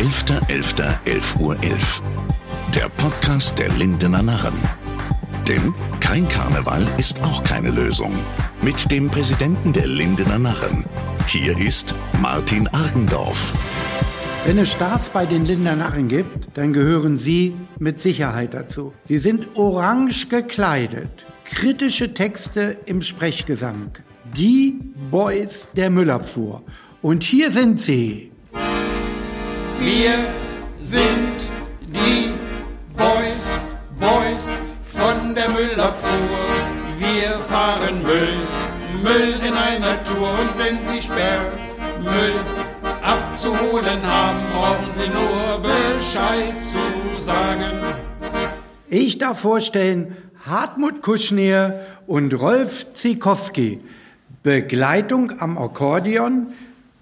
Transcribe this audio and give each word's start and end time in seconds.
11.11.11 0.00 1.40
Uhr. 1.40 1.62
11. 1.62 2.02
Der 2.74 2.88
Podcast 2.88 3.58
der 3.58 3.68
Lindener 3.68 4.22
Narren. 4.22 4.54
Denn 5.46 5.74
kein 6.00 6.26
Karneval 6.26 6.88
ist 6.96 7.22
auch 7.22 7.42
keine 7.42 7.70
Lösung. 7.70 8.14
Mit 8.62 8.90
dem 8.90 9.10
Präsidenten 9.10 9.74
der 9.74 9.86
Lindener 9.86 10.38
Narren. 10.38 10.86
Hier 11.26 11.54
ist 11.58 11.94
Martin 12.22 12.66
Argendorf. 12.68 13.52
Wenn 14.46 14.56
es 14.56 14.72
Stars 14.72 15.10
bei 15.10 15.26
den 15.26 15.44
Lindener 15.44 15.76
Narren 15.76 16.08
gibt, 16.08 16.48
dann 16.56 16.72
gehören 16.72 17.18
Sie 17.18 17.54
mit 17.78 18.00
Sicherheit 18.00 18.54
dazu. 18.54 18.94
Sie 19.04 19.18
sind 19.18 19.48
orange 19.54 20.28
gekleidet. 20.28 21.26
Kritische 21.44 22.14
Texte 22.14 22.78
im 22.86 23.02
Sprechgesang. 23.02 23.90
Die 24.34 24.80
Boys 25.10 25.68
der 25.76 25.90
Müllabfuhr. 25.90 26.62
Und 27.02 27.22
hier 27.22 27.50
sind 27.50 27.78
sie. 27.82 28.30
Wir 29.80 30.12
sind 30.78 31.38
die 31.88 32.28
Boys, 32.94 33.46
Boys 33.98 34.60
von 34.84 35.34
der 35.34 35.48
Müllabfuhr. 35.48 36.38
Wir 36.98 37.40
fahren 37.40 38.02
Müll, 38.02 38.36
Müll 39.02 39.40
in 39.46 39.54
einer 39.54 40.04
Tour. 40.04 40.28
Und 40.28 40.58
wenn 40.58 40.82
Sie 40.82 41.00
Sperrmüll 41.00 42.34
abzuholen 43.02 44.02
haben, 44.02 44.38
brauchen 44.52 44.92
Sie 44.92 45.08
nur 45.08 45.62
Bescheid 45.62 46.54
zu 46.60 47.22
sagen. 47.22 47.64
Ich 48.90 49.16
darf 49.16 49.40
vorstellen, 49.40 50.14
Hartmut 50.44 51.00
Kuschner 51.00 51.74
und 52.06 52.38
Rolf 52.38 52.92
Zikowski. 52.92 53.80
Begleitung 54.42 55.40
am 55.40 55.56
Akkordeon 55.56 56.48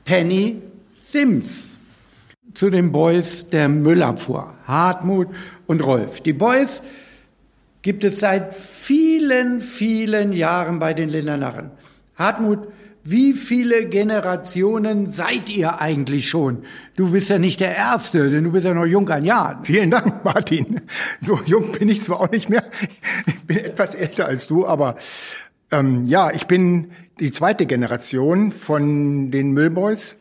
Penny 0.05 0.63
Sims. 0.91 1.78
Zu 2.55 2.71
den 2.71 2.93
Boys 2.93 3.51
der 3.51 3.69
Müllabfuhr, 3.69 4.55
Hartmut 4.67 5.29
und 5.67 5.85
Rolf. 5.85 6.21
Die 6.21 6.33
Boys 6.33 6.83
gibt 7.83 8.05
es 8.05 8.21
seit 8.21 8.55
vielen, 8.55 9.61
vielen 9.61 10.33
Jahren 10.33 10.79
bei 10.79 10.95
den 10.95 11.09
Lindernarren. 11.09 11.71
Hartmut, 12.17 12.69
wie 13.05 13.33
viele 13.33 13.87
Generationen 13.87 15.11
seid 15.11 15.49
ihr 15.49 15.81
eigentlich 15.81 16.29
schon? 16.29 16.65
Du 16.97 17.13
bist 17.13 17.31
ja 17.31 17.39
nicht 17.39 17.61
der 17.61 17.75
Erste, 17.75 18.29
denn 18.29 18.45
du 18.45 18.53
bist 18.53 18.67
ja 18.67 18.75
noch 18.75 18.85
jung 18.85 19.09
an 19.09 19.25
Jahren. 19.25 19.65
Vielen 19.65 19.91
Dank, 19.91 20.25
Martin. 20.25 20.83
So 21.23 21.41
jung 21.47 21.73
bin 21.73 21.89
ich 21.89 22.03
zwar 22.03 22.21
auch 22.21 22.31
nicht 22.31 22.51
mehr, 22.51 22.65
ich 23.27 23.45
bin 23.45 23.59
etwas 23.59 23.95
älter 23.95 24.27
als 24.27 24.47
du, 24.47 24.67
aber 24.67 24.97
ähm, 25.71 26.05
ja, 26.07 26.31
ich 26.31 26.47
bin 26.47 26.91
die 27.21 27.31
zweite 27.31 27.67
Generation 27.67 28.53
von 28.53 29.31
den 29.31 29.53
Müllboys. 29.53 30.17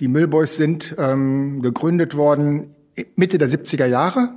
Die 0.00 0.06
Müllboys 0.06 0.54
sind 0.54 0.94
ähm, 0.96 1.60
gegründet 1.60 2.16
worden 2.16 2.74
Mitte 3.16 3.36
der 3.36 3.48
70er 3.48 3.86
Jahre. 3.86 4.30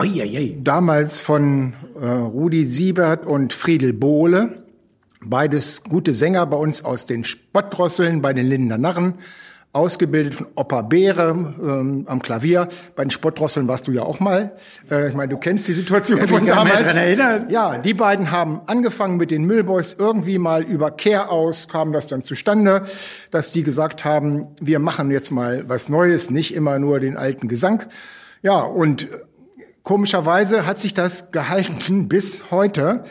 Uiuiui. 0.00 0.56
Damals 0.62 1.20
von 1.20 1.74
äh, 2.00 2.06
Rudi 2.06 2.64
Siebert 2.64 3.26
und 3.26 3.52
Friedel 3.52 3.92
Bohle. 3.92 4.64
Beides 5.20 5.84
gute 5.84 6.14
Sänger 6.14 6.46
bei 6.46 6.56
uns 6.56 6.82
aus 6.82 7.04
den 7.04 7.24
Spottdrosseln, 7.24 8.22
bei 8.22 8.32
den 8.32 8.46
Lindener 8.46 8.78
Narren 8.78 9.14
ausgebildet 9.74 10.34
von 10.34 10.48
Opa 10.54 10.82
Beere 10.82 11.30
ähm, 11.30 12.04
am 12.06 12.20
Klavier. 12.20 12.68
Bei 12.94 13.04
den 13.04 13.10
Spottdrosseln 13.10 13.68
warst 13.68 13.88
du 13.88 13.92
ja 13.92 14.02
auch 14.02 14.20
mal. 14.20 14.52
Äh, 14.90 15.08
ich 15.08 15.14
meine, 15.14 15.30
du 15.30 15.38
kennst 15.38 15.66
die 15.66 15.72
Situation 15.72 16.18
Ja, 16.18 16.26
von 16.26 16.44
damals. 16.46 16.94
Ja, 17.48 17.78
die 17.78 17.94
beiden 17.94 18.30
haben 18.30 18.60
angefangen 18.66 19.16
mit 19.16 19.30
den 19.30 19.44
Müllboys 19.44 19.96
irgendwie 19.98 20.38
mal 20.38 20.62
über 20.62 20.90
Kehr 20.90 21.30
aus, 21.30 21.68
kam 21.68 21.92
das 21.92 22.06
dann 22.06 22.22
zustande, 22.22 22.82
dass 23.30 23.50
die 23.50 23.62
gesagt 23.62 24.04
haben, 24.04 24.48
wir 24.60 24.78
machen 24.78 25.10
jetzt 25.10 25.30
mal 25.30 25.64
was 25.68 25.88
Neues, 25.88 26.30
nicht 26.30 26.54
immer 26.54 26.78
nur 26.78 27.00
den 27.00 27.16
alten 27.16 27.48
Gesang. 27.48 27.84
Ja, 28.42 28.60
und 28.60 29.08
komischerweise 29.82 30.66
hat 30.66 30.80
sich 30.80 30.92
das 30.92 31.30
gehalten 31.32 32.08
bis 32.08 32.50
heute. 32.50 33.04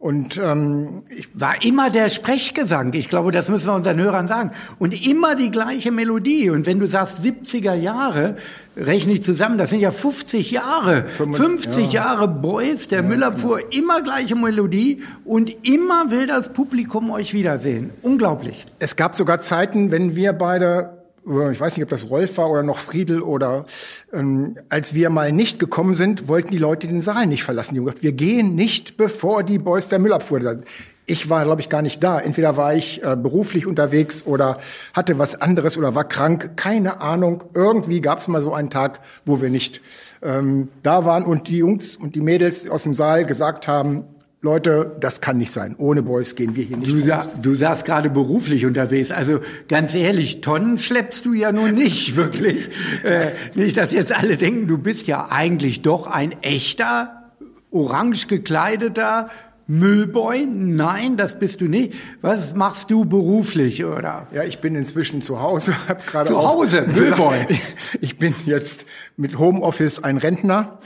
Und 0.00 0.40
ähm, 0.42 1.02
ich 1.10 1.28
war 1.34 1.62
immer 1.62 1.90
der 1.90 2.08
Sprechgesang. 2.08 2.94
Ich 2.94 3.10
glaube, 3.10 3.32
das 3.32 3.50
müssen 3.50 3.66
wir 3.66 3.74
unseren 3.74 4.00
Hörern 4.00 4.28
sagen. 4.28 4.52
Und 4.78 5.06
immer 5.06 5.36
die 5.36 5.50
gleiche 5.50 5.92
Melodie. 5.92 6.48
Und 6.48 6.64
wenn 6.64 6.78
du 6.78 6.86
sagst 6.86 7.22
70er 7.22 7.74
Jahre, 7.74 8.36
rechne 8.78 9.12
ich 9.12 9.22
zusammen, 9.22 9.58
das 9.58 9.68
sind 9.68 9.80
ja 9.80 9.90
50 9.90 10.52
Jahre. 10.52 11.04
50 11.04 11.92
Jahre 11.92 12.28
Boys, 12.28 12.88
der 12.88 13.02
Müllabfuhr, 13.02 13.60
immer 13.74 14.00
gleiche 14.00 14.36
Melodie 14.36 15.02
und 15.26 15.54
immer 15.68 16.10
will 16.10 16.26
das 16.26 16.50
Publikum 16.54 17.10
euch 17.10 17.34
wiedersehen. 17.34 17.90
Unglaublich. 18.00 18.64
Es 18.78 18.96
gab 18.96 19.14
sogar 19.14 19.42
Zeiten, 19.42 19.90
wenn 19.90 20.16
wir 20.16 20.32
beide, 20.32 20.99
ich 21.24 21.60
weiß 21.60 21.76
nicht, 21.76 21.84
ob 21.84 21.90
das 21.90 22.08
Rolf 22.08 22.38
war 22.38 22.50
oder 22.50 22.62
noch 22.62 22.78
Friedel 22.78 23.22
oder 23.22 23.66
ähm, 24.12 24.56
als 24.68 24.94
wir 24.94 25.10
mal 25.10 25.32
nicht 25.32 25.58
gekommen 25.58 25.94
sind, 25.94 26.28
wollten 26.28 26.50
die 26.50 26.58
Leute 26.58 26.86
den 26.86 27.02
Saal 27.02 27.26
nicht 27.26 27.44
verlassen. 27.44 27.74
Die 27.74 27.80
haben 27.80 27.86
gesagt, 27.86 28.02
wir 28.02 28.12
gehen 28.12 28.54
nicht, 28.54 28.96
bevor 28.96 29.42
die 29.42 29.58
Boys 29.58 29.88
der 29.88 29.98
Müllabfuhr 29.98 30.40
sind. 30.40 30.64
Ich 31.06 31.28
war, 31.28 31.44
glaube 31.44 31.60
ich, 31.60 31.68
gar 31.68 31.82
nicht 31.82 32.02
da. 32.02 32.18
Entweder 32.18 32.56
war 32.56 32.74
ich 32.74 33.02
äh, 33.02 33.16
beruflich 33.16 33.66
unterwegs 33.66 34.26
oder 34.26 34.58
hatte 34.94 35.18
was 35.18 35.40
anderes 35.40 35.76
oder 35.76 35.94
war 35.94 36.04
krank. 36.04 36.52
Keine 36.56 37.00
Ahnung. 37.00 37.44
Irgendwie 37.52 38.00
gab 38.00 38.18
es 38.18 38.28
mal 38.28 38.40
so 38.40 38.54
einen 38.54 38.70
Tag, 38.70 39.00
wo 39.24 39.42
wir 39.42 39.50
nicht 39.50 39.82
ähm, 40.22 40.68
da 40.82 41.04
waren 41.04 41.24
und 41.24 41.48
die 41.48 41.58
Jungs 41.58 41.96
und 41.96 42.14
die 42.14 42.20
Mädels 42.20 42.68
aus 42.68 42.84
dem 42.84 42.94
Saal 42.94 43.26
gesagt 43.26 43.68
haben, 43.68 44.04
Leute, 44.42 44.96
das 44.98 45.20
kann 45.20 45.36
nicht 45.36 45.52
sein. 45.52 45.74
Ohne 45.76 46.02
Boys 46.02 46.34
gehen 46.34 46.56
wir 46.56 46.64
hier 46.64 46.78
nicht. 46.78 46.90
Du, 46.90 46.98
sa 47.02 47.26
du 47.42 47.54
saßt 47.54 47.84
gerade 47.84 48.08
beruflich 48.08 48.64
unterwegs. 48.64 49.10
Also 49.10 49.40
ganz 49.68 49.94
ehrlich, 49.94 50.40
Tonnen 50.40 50.78
schleppst 50.78 51.26
du 51.26 51.34
ja 51.34 51.52
nun 51.52 51.74
nicht, 51.74 52.16
wirklich. 52.16 52.70
Äh, 53.04 53.32
nicht, 53.54 53.76
dass 53.76 53.92
jetzt 53.92 54.16
alle 54.16 54.38
denken, 54.38 54.66
du 54.66 54.78
bist 54.78 55.06
ja 55.06 55.26
eigentlich 55.30 55.82
doch 55.82 56.06
ein 56.06 56.34
echter, 56.40 57.32
orange 57.70 58.28
gekleideter 58.28 59.28
Müllboy. 59.66 60.46
Nein, 60.46 61.18
das 61.18 61.38
bist 61.38 61.60
du 61.60 61.66
nicht. 61.66 61.92
Was 62.22 62.54
machst 62.54 62.90
du 62.90 63.04
beruflich, 63.04 63.84
oder? 63.84 64.26
Ja, 64.32 64.42
ich 64.42 64.60
bin 64.60 64.74
inzwischen 64.74 65.20
zu 65.20 65.42
Hause. 65.42 65.74
Hab 65.88 66.06
gerade 66.06 66.28
Zu 66.28 66.38
Hause, 66.38 66.86
Müllboy. 66.92 67.46
Ich 68.00 68.16
bin 68.16 68.34
jetzt 68.46 68.86
mit 69.18 69.38
Homeoffice 69.38 70.02
ein 70.02 70.16
Rentner. 70.16 70.78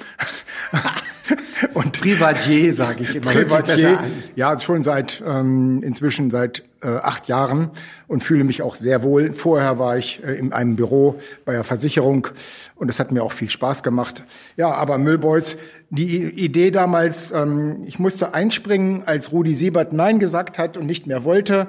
Und 1.74 2.00
Privatier, 2.00 2.74
sage 2.74 3.02
ich 3.02 3.16
immer. 3.16 3.30
Privatier, 3.30 3.98
ja, 4.36 4.58
schon 4.58 4.82
seit 4.82 5.22
ähm, 5.26 5.82
inzwischen 5.82 6.30
seit 6.30 6.62
äh, 6.82 6.88
acht 6.88 7.28
Jahren 7.28 7.70
und 8.08 8.22
fühle 8.22 8.44
mich 8.44 8.62
auch 8.62 8.74
sehr 8.74 9.02
wohl. 9.02 9.32
Vorher 9.32 9.78
war 9.78 9.96
ich 9.96 10.22
äh, 10.22 10.34
in 10.34 10.52
einem 10.52 10.76
Büro 10.76 11.20
bei 11.44 11.52
der 11.52 11.64
Versicherung 11.64 12.28
und 12.76 12.88
es 12.88 12.98
hat 12.98 13.10
mir 13.10 13.22
auch 13.22 13.32
viel 13.32 13.48
Spaß 13.48 13.82
gemacht. 13.82 14.22
Ja, 14.56 14.70
aber 14.72 14.98
Müllboys, 14.98 15.56
die 15.90 16.22
Idee 16.24 16.70
damals, 16.70 17.32
ähm, 17.32 17.84
ich 17.86 17.98
musste 17.98 18.34
einspringen, 18.34 19.02
als 19.06 19.32
Rudi 19.32 19.54
Siebert 19.54 19.92
Nein 19.92 20.18
gesagt 20.18 20.58
hat 20.58 20.76
und 20.76 20.86
nicht 20.86 21.06
mehr 21.06 21.24
wollte. 21.24 21.68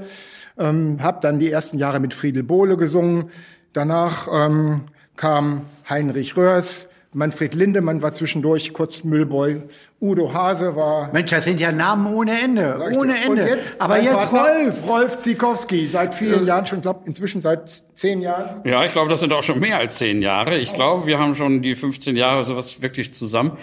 Ähm, 0.58 1.00
habe 1.02 1.20
dann 1.22 1.40
die 1.40 1.52
ersten 1.52 1.78
Jahre 1.78 2.00
mit 2.00 2.14
Friedel 2.14 2.44
Bohle 2.44 2.78
gesungen. 2.78 3.30
Danach 3.74 4.28
ähm, 4.32 4.82
kam 5.16 5.62
Heinrich 5.90 6.38
Röhrs, 6.38 6.88
Manfred 7.16 7.56
Lindemann 7.56 8.02
war 8.02 8.12
zwischendurch 8.12 8.74
kurz 8.74 9.06
Müllboy, 9.06 9.62
Udo 10.02 10.34
Hase 10.34 10.76
war 10.76 11.12
Mensch, 11.14 11.32
das 11.32 11.46
sind 11.46 11.62
ja 11.62 11.72
Namen 11.72 12.14
ohne 12.14 12.42
Ende. 12.42 12.78
Ohne 12.94 13.18
Ende. 13.18 13.44
und 13.44 13.48
jetzt 13.48 13.82
Aber 13.82 14.02
jetzt 14.02 14.32
Partner, 14.32 14.42
Rolf. 14.42 14.90
Rolf 14.90 15.20
Zikowski, 15.20 15.88
seit 15.88 16.14
vielen 16.14 16.46
Jahren 16.46 16.66
schon, 16.66 16.82
glaube 16.82 17.04
inzwischen 17.06 17.42
seit 17.42 17.84
zehn 17.96 18.22
Jahren. 18.22 18.62
Ja, 18.66 18.84
ich 18.84 18.92
glaube, 18.92 19.10
das 19.10 19.22
sind 19.22 19.32
auch 19.32 19.44
schon 19.44 19.60
mehr 19.62 19.78
als 19.78 19.98
zehn 19.98 20.22
Jahre. 20.22 20.58
Ich 20.58 20.74
glaube, 20.74 21.08
wir 21.08 21.18
haben 21.18 21.36
schon 21.36 21.62
die 21.62 21.76
15 21.76 22.18
Jahre 22.18 22.44
sowas 22.44 22.82
wirklich 22.82 23.14
zusammen. 23.14 23.58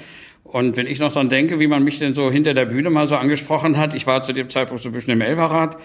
Und 0.45 0.77
wenn 0.77 0.87
ich 0.87 0.99
noch 0.99 1.13
dran 1.13 1.29
denke, 1.29 1.61
wie 1.61 1.67
man 1.67 1.85
mich 1.85 1.99
denn 1.99 2.15
so 2.15 2.31
hinter 2.31 2.55
der 2.55 2.67
Bühne 2.67 2.91
mal 2.91 3.07
so 3.07 3.17
angesprochen 3.17 3.79
hat, 3.79 3.95
ich 3.95 4.07
war 4.07 4.23
zu 4.23 4.33
dem 4.33 4.51
Zeitpunkt 4.51 4.83
so 4.83 4.89
ein 4.89 4.93
bisschen 4.93 5.13
im 5.13 5.21
Elberrad, 5.21 5.77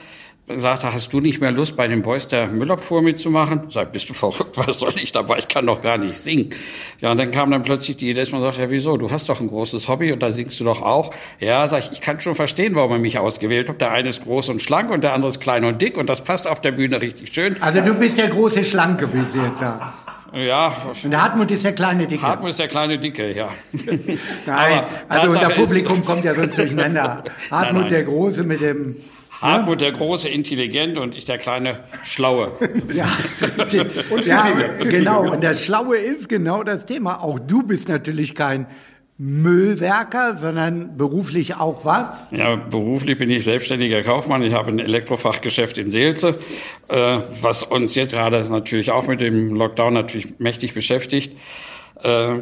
sagte, 0.55 0.93
hast 0.93 1.11
du 1.11 1.19
nicht 1.19 1.41
mehr 1.41 1.51
Lust, 1.51 1.75
bei 1.75 1.87
den 1.87 2.01
Boys 2.01 2.27
der 2.29 2.47
Müllabfuhr 2.47 3.01
mitzumachen? 3.01 3.69
Sag, 3.69 3.91
bist 3.91 4.09
du 4.09 4.13
verrückt, 4.13 4.55
was 4.57 4.79
soll 4.79 4.93
ich 4.95 5.11
dabei? 5.11 5.39
Ich 5.39 5.47
kann 5.47 5.65
doch 5.65 5.81
gar 5.81 5.97
nicht 5.97 6.17
singen. 6.17 6.51
Ja, 7.01 7.11
und 7.11 7.17
dann 7.17 7.31
kam 7.31 7.51
dann 7.51 7.63
plötzlich 7.63 7.97
die 7.97 8.09
Idee, 8.09 8.21
dass 8.21 8.31
man 8.31 8.41
sagt, 8.41 8.57
ja, 8.57 8.69
wieso? 8.69 8.97
Du 8.97 9.11
hast 9.11 9.27
doch 9.29 9.41
ein 9.41 9.47
großes 9.47 9.87
Hobby 9.89 10.11
und 10.13 10.23
da 10.23 10.31
singst 10.31 10.59
du 10.59 10.63
doch 10.63 10.81
auch. 10.81 11.13
Ja, 11.39 11.67
sag 11.67 11.79
ich, 11.79 11.91
ich 11.91 12.01
kann 12.01 12.19
schon 12.21 12.35
verstehen, 12.35 12.75
warum 12.75 12.93
er 12.93 12.99
mich 12.99 13.19
ausgewählt 13.19 13.67
hat. 13.67 13.81
Der 13.81 13.91
eine 13.91 14.09
ist 14.09 14.23
groß 14.23 14.49
und 14.49 14.61
schlank 14.61 14.89
und 14.89 15.03
der 15.03 15.13
andere 15.13 15.29
ist 15.29 15.41
klein 15.41 15.65
und 15.65 15.81
dick 15.81 15.97
und 15.97 16.07
das 16.07 16.23
passt 16.23 16.47
auf 16.47 16.61
der 16.61 16.71
Bühne 16.71 17.01
richtig 17.01 17.33
schön. 17.33 17.61
Also 17.61 17.81
du 17.81 17.93
bist 17.93 18.17
der 18.17 18.29
große 18.29 18.63
Schlanke, 18.63 19.11
wie 19.13 19.25
Sie 19.25 19.39
jetzt 19.39 19.59
sagen. 19.59 19.85
Ja, 20.33 20.75
Und 21.03 21.11
der 21.11 21.23
Hartmut 21.23 21.51
ist 21.51 21.63
der 21.63 21.73
kleine 21.73 22.05
Dicke. 22.05 22.21
Hartmut 22.21 22.49
ist 22.49 22.59
der 22.59 22.67
kleine 22.67 22.97
Dicke, 22.97 23.33
ja. 23.33 23.47
Nein, 24.45 24.81
Aber 25.07 25.21
also 25.21 25.27
unser 25.29 25.49
Publikum 25.49 26.03
kommt 26.03 26.23
ja 26.25 26.35
sonst 26.35 26.57
durcheinander. 26.57 27.23
Hartmut 27.51 27.83
nein. 27.83 27.89
der 27.89 28.03
Große 28.03 28.43
mit 28.43 28.61
dem... 28.61 28.97
Hartmut 29.41 29.81
der 29.81 29.91
große, 29.91 30.29
intelligent 30.29 30.97
und 30.97 31.15
ich 31.15 31.25
der 31.25 31.37
kleine, 31.37 31.83
schlaue. 32.03 32.51
Ja, 32.93 33.07
richtig. 33.41 33.85
Und 34.11 34.25
ja, 34.25 34.47
genau. 34.79 34.89
genau. 34.89 35.33
Und 35.33 35.43
das 35.43 35.65
Schlaue 35.65 35.97
ist 35.97 36.27
genau 36.29 36.63
das 36.63 36.85
Thema. 36.85 37.21
Auch 37.21 37.39
du 37.39 37.63
bist 37.63 37.87
natürlich 37.87 38.33
kein 38.35 38.67
Müllwerker, 39.19 40.35
sondern 40.35 40.95
beruflich 40.95 41.55
auch 41.55 41.85
was? 41.85 42.27
Ja, 42.31 42.55
beruflich 42.55 43.17
bin 43.17 43.31
ich 43.31 43.43
selbstständiger 43.43 44.03
Kaufmann. 44.03 44.43
Ich 44.43 44.53
habe 44.53 44.71
ein 44.71 44.79
Elektrofachgeschäft 44.79 45.79
in 45.79 45.89
Seelze, 45.89 46.39
äh, 46.89 47.19
was 47.41 47.63
uns 47.63 47.95
jetzt 47.95 48.13
gerade 48.13 48.47
natürlich 48.49 48.91
auch 48.91 49.07
mit 49.07 49.19
dem 49.19 49.55
Lockdown 49.55 49.93
natürlich 49.93 50.39
mächtig 50.39 50.75
beschäftigt. 50.75 51.35
Äh, 52.03 52.35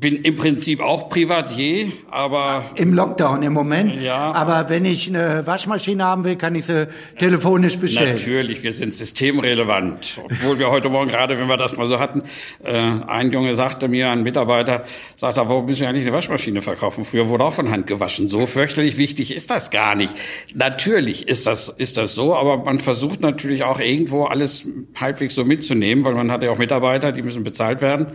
bin 0.00 0.22
im 0.22 0.36
Prinzip 0.36 0.80
auch 0.80 1.08
Privatier, 1.08 1.90
aber 2.08 2.70
im 2.76 2.94
Lockdown 2.94 3.42
im 3.42 3.52
Moment. 3.52 4.00
Ja. 4.00 4.30
Aber 4.30 4.68
wenn 4.68 4.84
ich 4.84 5.08
eine 5.08 5.44
Waschmaschine 5.44 6.04
haben 6.04 6.22
will, 6.22 6.36
kann 6.36 6.54
ich 6.54 6.66
sie 6.66 6.86
telefonisch 7.18 7.78
bestellen. 7.78 8.14
Natürlich, 8.14 8.62
wir 8.62 8.72
sind 8.72 8.94
systemrelevant. 8.94 10.20
Obwohl 10.22 10.60
wir 10.60 10.70
heute 10.70 10.88
Morgen 10.88 11.10
gerade, 11.10 11.36
wenn 11.38 11.48
wir 11.48 11.56
das 11.56 11.76
mal 11.76 11.88
so 11.88 11.98
hatten, 11.98 12.22
äh, 12.62 12.78
ein 12.78 13.32
Junge 13.32 13.56
sagte 13.56 13.88
mir, 13.88 14.10
ein 14.10 14.22
Mitarbeiter, 14.22 14.84
sagte, 15.16 15.40
warum 15.40 15.66
müssen 15.66 15.80
wir 15.80 15.88
eigentlich 15.88 16.06
eine 16.06 16.14
Waschmaschine 16.14 16.62
verkaufen? 16.62 17.04
Früher 17.04 17.28
wurde 17.28 17.42
auch 17.42 17.54
von 17.54 17.70
Hand 17.70 17.88
gewaschen. 17.88 18.28
So 18.28 18.46
fürchterlich 18.46 18.98
wichtig 18.98 19.34
ist 19.34 19.50
das 19.50 19.72
gar 19.72 19.96
nicht. 19.96 20.14
Natürlich 20.54 21.26
ist 21.26 21.48
das, 21.48 21.68
ist 21.68 21.96
das 21.96 22.14
so, 22.14 22.36
aber 22.36 22.58
man 22.58 22.78
versucht 22.78 23.20
natürlich 23.20 23.64
auch 23.64 23.80
irgendwo 23.80 24.26
alles 24.26 24.68
halbwegs 24.94 25.34
so 25.34 25.44
mitzunehmen, 25.44 26.04
weil 26.04 26.14
man 26.14 26.30
hat 26.30 26.44
ja 26.44 26.50
auch 26.50 26.58
Mitarbeiter, 26.58 27.10
die 27.10 27.22
müssen 27.22 27.42
bezahlt 27.42 27.80
werden. 27.80 28.06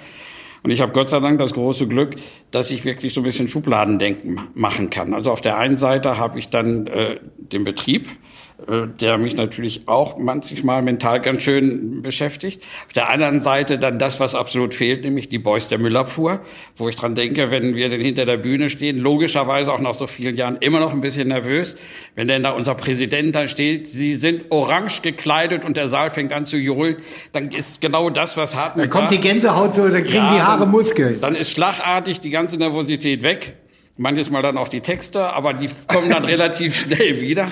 Und 0.64 0.72
ich 0.72 0.82
habe 0.82 0.94
Gott 0.94 1.10
sei 1.10 1.20
Dank 1.20 1.40
das 1.40 1.54
große 1.54 1.88
Glück, 1.88 2.16
dass 2.52 2.72
ich 2.72 2.86
wirklich 2.86 3.14
so 3.14 3.20
ein 3.20 3.26
bisschen 3.26 3.50
Schubladendenken 3.50 4.40
machen 4.54 4.90
kann. 4.90 5.14
Also 5.14 5.30
auf 5.30 5.42
der 5.42 5.58
einen 5.58 5.76
Seite 5.76 6.18
habe 6.18 6.40
ich 6.40 6.50
dann 6.50 6.88
äh, 6.88 7.20
den 7.38 7.66
Betrieb, 7.66 8.08
der 9.00 9.18
mich 9.18 9.36
natürlich 9.36 9.88
auch 9.88 10.18
manchmal 10.18 10.82
mental 10.82 11.20
ganz 11.20 11.44
schön 11.44 12.02
beschäftigt. 12.02 12.64
Auf 12.86 12.94
der 12.94 13.10
anderen 13.10 13.40
Seite 13.40 13.78
dann 13.78 14.00
das, 14.00 14.20
was 14.20 14.36
absolut 14.36 14.74
fehlt, 14.74 15.04
nämlich 15.04 15.30
die 15.30 15.40
Boys 15.40 15.68
der 15.68 15.80
Müllabfuhr, 15.80 16.40
wo 16.76 16.90
ich 16.90 16.96
dran 16.96 17.16
denke, 17.16 17.52
wenn 17.52 17.76
wir 17.76 17.90
denn 17.90 18.02
hinter 18.02 18.26
der 18.26 18.38
Bühne 18.38 18.70
stehen, 18.70 18.98
logischerweise 18.98 19.72
auch 19.74 19.80
nach 19.80 19.94
so 19.94 20.08
vielen 20.08 20.36
Jahren 20.36 20.58
immer 20.60 20.80
noch 20.80 20.94
ein 20.94 21.02
bisschen 21.02 21.28
nervös, 21.28 21.76
wenn 22.16 22.28
denn 22.28 22.44
da 22.44 22.52
unser 22.52 22.76
Präsident 22.76 23.36
da 23.36 23.48
steht, 23.48 23.90
sie 23.90 24.16
sind 24.16 24.46
orange 24.50 25.02
gekleidet 25.02 25.66
und 25.66 25.78
der 25.78 25.90
Saal 25.90 26.10
fängt 26.10 26.32
an 26.32 26.46
zu 26.46 26.58
johlen, 26.58 26.98
dann 27.32 27.50
ist 27.50 27.82
genau 27.82 28.10
das, 28.10 28.38
was 28.38 28.56
Hartmut 28.56 28.86
Dann 28.86 28.90
kommt 28.90 29.12
die 29.12 29.20
Gänsehaut 29.20 29.76
so, 29.76 29.88
dann 29.90 30.04
kriegen 30.04 30.16
ja, 30.16 30.36
die 30.36 30.42
Haare 30.42 30.62
dann, 30.62 30.72
Muskeln. 30.72 31.20
Dann 31.20 31.36
ist 31.36 31.52
schlagartig 31.52 32.20
die 32.20 32.30
ganze 32.30 32.58
Nervosität 32.58 33.24
weg. 33.24 33.58
Manches 33.96 34.32
Mal 34.32 34.42
dann 34.42 34.58
auch 34.58 34.70
die 34.70 34.82
Texte, 34.82 35.34
aber 35.34 35.54
die 35.54 35.70
kommen 35.88 36.10
dann 36.10 36.26
relativ 36.34 36.76
schnell 36.76 37.22
wieder. 37.22 37.48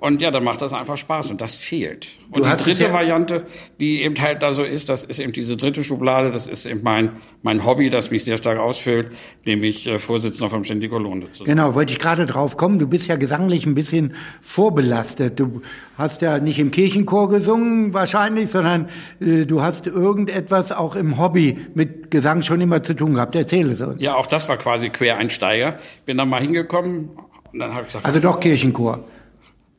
Und 0.00 0.22
ja, 0.22 0.30
dann 0.30 0.44
macht 0.44 0.62
das 0.62 0.72
einfach 0.72 0.96
Spaß 0.96 1.30
und 1.30 1.42
das 1.42 1.54
fehlt. 1.54 2.08
Und 2.30 2.46
die 2.46 2.50
dritte 2.50 2.84
ja 2.84 2.92
Variante, 2.92 3.44
die 3.80 4.00
eben 4.02 4.18
halt 4.18 4.42
da 4.42 4.54
so 4.54 4.62
ist, 4.62 4.88
das 4.88 5.04
ist 5.04 5.18
eben 5.20 5.32
diese 5.32 5.58
dritte 5.58 5.84
Schublade, 5.84 6.30
das 6.30 6.46
ist 6.46 6.64
eben 6.64 6.80
mein, 6.82 7.16
mein 7.42 7.66
Hobby, 7.66 7.90
das 7.90 8.10
mich 8.10 8.24
sehr 8.24 8.38
stark 8.38 8.58
ausfüllt, 8.58 9.12
nämlich 9.44 9.86
äh, 9.86 9.98
Vorsitzender 9.98 10.48
vom 10.48 10.64
Ständigo 10.64 10.98
Londe 10.98 11.30
zu 11.32 11.44
sein. 11.44 11.54
Genau, 11.54 11.74
wollte 11.74 11.92
ich 11.92 11.98
gerade 11.98 12.24
drauf 12.24 12.56
kommen. 12.56 12.78
Du 12.78 12.88
bist 12.88 13.08
ja 13.08 13.16
gesanglich 13.16 13.66
ein 13.66 13.74
bisschen 13.74 14.14
vorbelastet. 14.40 15.38
Du 15.38 15.60
hast 15.98 16.22
ja 16.22 16.38
nicht 16.38 16.58
im 16.58 16.70
Kirchenchor 16.70 17.28
gesungen 17.28 17.92
wahrscheinlich, 17.92 18.50
sondern 18.50 18.88
äh, 19.20 19.44
du 19.44 19.60
hast 19.60 19.86
irgendetwas 19.86 20.72
auch 20.72 20.96
im 20.96 21.18
Hobby 21.18 21.58
mit 21.74 22.10
Gesang 22.10 22.40
schon 22.40 22.62
immer 22.62 22.82
zu 22.82 22.94
tun 22.94 23.12
gehabt. 23.14 23.36
Erzähl 23.36 23.70
es 23.70 23.82
uns. 23.82 24.00
Ja, 24.00 24.14
auch 24.14 24.26
das 24.26 24.48
war 24.48 24.56
quasi 24.56 24.88
Quereinsteiger. 24.88 25.78
Bin 26.06 26.16
dann 26.16 26.30
mal 26.30 26.40
hingekommen 26.40 27.10
und 27.52 27.58
dann 27.58 27.72
habe 27.72 27.82
ich 27.82 27.88
gesagt... 27.88 28.06
Also 28.06 28.18
doch 28.20 28.40
Kirchenchor. 28.40 29.04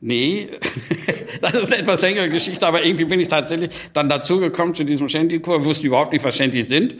Nee, 0.04 0.48
das 1.40 1.54
ist 1.54 1.72
eine 1.72 1.82
etwas 1.82 2.02
längere 2.02 2.28
Geschichte, 2.28 2.66
aber 2.66 2.84
irgendwie 2.84 3.04
bin 3.04 3.20
ich 3.20 3.28
tatsächlich 3.28 3.70
dann 3.92 4.08
dazugekommen 4.08 4.74
zu 4.74 4.82
diesem 4.82 5.08
Shanty-Chor, 5.08 5.64
wusste 5.64 5.86
überhaupt 5.86 6.12
nicht, 6.12 6.24
was 6.24 6.36
Shanty 6.36 6.64
sind. 6.64 6.96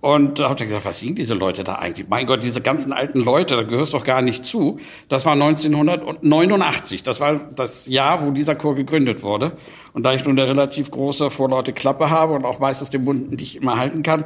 Und 0.00 0.38
da 0.38 0.50
habe 0.50 0.60
ich 0.60 0.68
gesagt, 0.68 0.84
was 0.84 1.00
singen 1.00 1.16
diese 1.16 1.34
Leute 1.34 1.64
da 1.64 1.74
eigentlich? 1.74 2.06
Mein 2.08 2.26
Gott, 2.26 2.44
diese 2.44 2.60
ganzen 2.60 2.92
alten 2.92 3.18
Leute, 3.18 3.56
da 3.56 3.62
gehörst 3.62 3.92
doch 3.92 4.04
gar 4.04 4.22
nicht 4.22 4.44
zu. 4.44 4.78
Das 5.08 5.26
war 5.26 5.32
1989. 5.32 7.02
Das 7.02 7.18
war 7.18 7.40
das 7.56 7.88
Jahr, 7.88 8.24
wo 8.24 8.30
dieser 8.30 8.54
Chor 8.54 8.76
gegründet 8.76 9.24
wurde. 9.24 9.56
Und 9.92 10.04
da 10.04 10.14
ich 10.14 10.24
nun 10.24 10.38
eine 10.38 10.48
relativ 10.48 10.92
große, 10.92 11.30
vorlaute 11.30 11.72
Klappe 11.72 12.10
habe 12.10 12.34
und 12.34 12.44
auch 12.44 12.60
meistens 12.60 12.90
den 12.90 13.02
Mund 13.02 13.32
nicht 13.32 13.56
immer 13.56 13.76
halten 13.76 14.04
kann, 14.04 14.22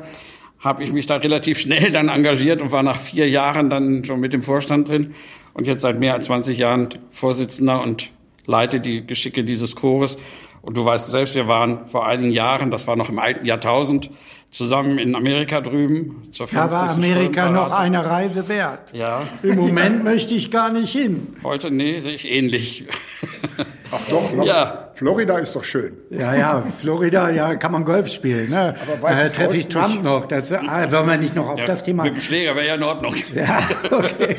habe 0.62 0.84
ich 0.84 0.92
mich 0.92 1.06
da 1.06 1.16
relativ 1.16 1.58
schnell 1.58 1.90
dann 1.90 2.08
engagiert 2.08 2.62
und 2.62 2.70
war 2.70 2.82
nach 2.82 3.00
vier 3.00 3.28
Jahren 3.28 3.68
dann 3.68 4.04
schon 4.04 4.20
mit 4.20 4.32
dem 4.32 4.42
Vorstand 4.42 4.88
drin 4.88 5.14
und 5.54 5.66
jetzt 5.66 5.82
seit 5.82 5.98
mehr 5.98 6.14
als 6.14 6.26
20 6.26 6.56
Jahren 6.56 6.88
Vorsitzender 7.10 7.82
und 7.82 8.10
leite 8.46 8.80
die 8.80 9.06
Geschicke 9.06 9.44
dieses 9.44 9.76
Chores. 9.76 10.16
Und 10.62 10.76
du 10.76 10.84
weißt 10.84 11.10
selbst, 11.10 11.34
wir 11.34 11.48
waren 11.48 11.88
vor 11.88 12.06
einigen 12.06 12.32
Jahren, 12.32 12.70
das 12.70 12.86
war 12.86 12.94
noch 12.94 13.08
im 13.08 13.18
alten 13.18 13.44
Jahrtausend, 13.44 14.10
zusammen 14.52 14.98
in 14.98 15.16
Amerika 15.16 15.60
drüben 15.60 16.22
zur 16.30 16.46
50. 16.46 16.56
Da 16.56 16.70
war 16.70 16.90
Amerika 16.90 17.50
noch 17.50 17.72
eine 17.72 18.04
Reise 18.04 18.48
wert. 18.48 18.92
Ja. 18.92 19.22
Im 19.42 19.56
Moment 19.56 20.04
möchte 20.04 20.34
ich 20.34 20.50
gar 20.50 20.70
nicht 20.70 20.92
hin. 20.92 21.34
Heute, 21.42 21.70
nee, 21.70 21.98
sehe 21.98 22.14
ich 22.14 22.30
ähnlich. 22.30 22.86
Ach 23.94 24.00
doch, 24.08 24.32
noch, 24.32 24.46
ja. 24.46 24.88
Florida 24.94 25.38
ist 25.38 25.54
doch 25.54 25.64
schön. 25.64 25.98
Ja, 26.10 26.34
ja, 26.34 26.62
Florida, 26.78 27.28
ja, 27.30 27.54
kann 27.56 27.72
man 27.72 27.84
Golf 27.84 28.08
spielen. 28.08 28.48
Ne? 28.48 28.74
Aber 28.80 29.02
weiß 29.02 29.30
äh, 29.30 29.34
treffe 29.34 29.56
ich 29.56 29.68
Trump 29.68 29.88
nicht. 29.88 30.02
noch. 30.02 30.24
Das, 30.24 30.50
ah, 30.50 30.90
wollen 30.90 31.08
wir 31.08 31.16
nicht 31.18 31.36
noch 31.36 31.50
auf 31.50 31.58
ja, 31.58 31.66
das 31.66 31.82
Thema. 31.82 32.04
Mit 32.04 32.14
dem 32.14 32.20
Schläger 32.20 32.56
wäre 32.56 32.66
ja 32.66 32.74
in 32.76 32.82
Ordnung. 32.82 33.14
Ja, 33.34 33.58
okay. 33.90 34.36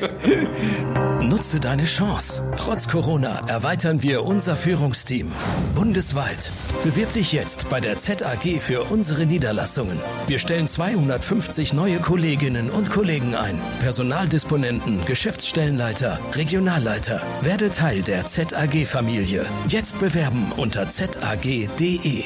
Nutze 1.44 1.60
deine 1.60 1.84
Chance. 1.84 2.54
Trotz 2.56 2.88
Corona 2.88 3.42
erweitern 3.50 4.02
wir 4.02 4.24
unser 4.24 4.56
Führungsteam. 4.56 5.30
Bundesweit. 5.76 6.54
Bewirb 6.86 7.12
dich 7.12 7.34
jetzt 7.34 7.70
bei 7.70 7.82
der 7.82 7.98
ZAG 7.98 8.62
für 8.62 8.84
unsere 8.84 9.26
Niederlassungen. 9.26 9.98
Wir 10.26 10.40
stellen 10.40 10.68
250 10.68 11.74
neue 11.74 12.00
Kolleginnen 12.00 12.70
und 12.70 12.92
Kollegen 12.92 13.36
ein. 13.36 13.60
Personaldisponenten, 13.80 15.04
Geschäftsstellenleiter, 15.04 16.18
Regionalleiter. 16.32 17.22
Werde 17.42 17.70
Teil 17.72 18.04
der 18.04 18.26
ZAG-Familie. 18.26 19.46
Jetzt 19.68 20.00
bewerben 20.00 20.54
unter 20.56 20.88
zag.de. 20.88 22.24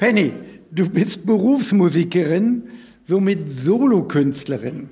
Penny, 0.00 0.32
du 0.72 0.90
bist 0.90 1.26
Berufsmusikerin, 1.26 2.64
somit 3.04 3.52
Solokünstlerin. 3.52 4.88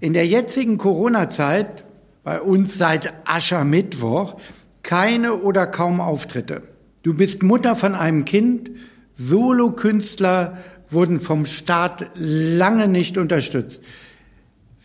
In 0.00 0.14
der 0.14 0.26
jetzigen 0.26 0.78
Corona-Zeit, 0.78 1.84
bei 2.30 2.40
uns 2.40 2.78
seit 2.78 3.12
Aschermittwoch, 3.24 4.36
keine 4.84 5.34
oder 5.34 5.66
kaum 5.66 6.00
Auftritte. 6.00 6.62
Du 7.02 7.12
bist 7.12 7.42
Mutter 7.42 7.74
von 7.74 7.96
einem 7.96 8.24
Kind, 8.24 8.70
Solokünstler 9.14 10.58
wurden 10.88 11.18
vom 11.18 11.44
Staat 11.44 12.06
lange 12.14 12.86
nicht 12.86 13.18
unterstützt. 13.18 13.82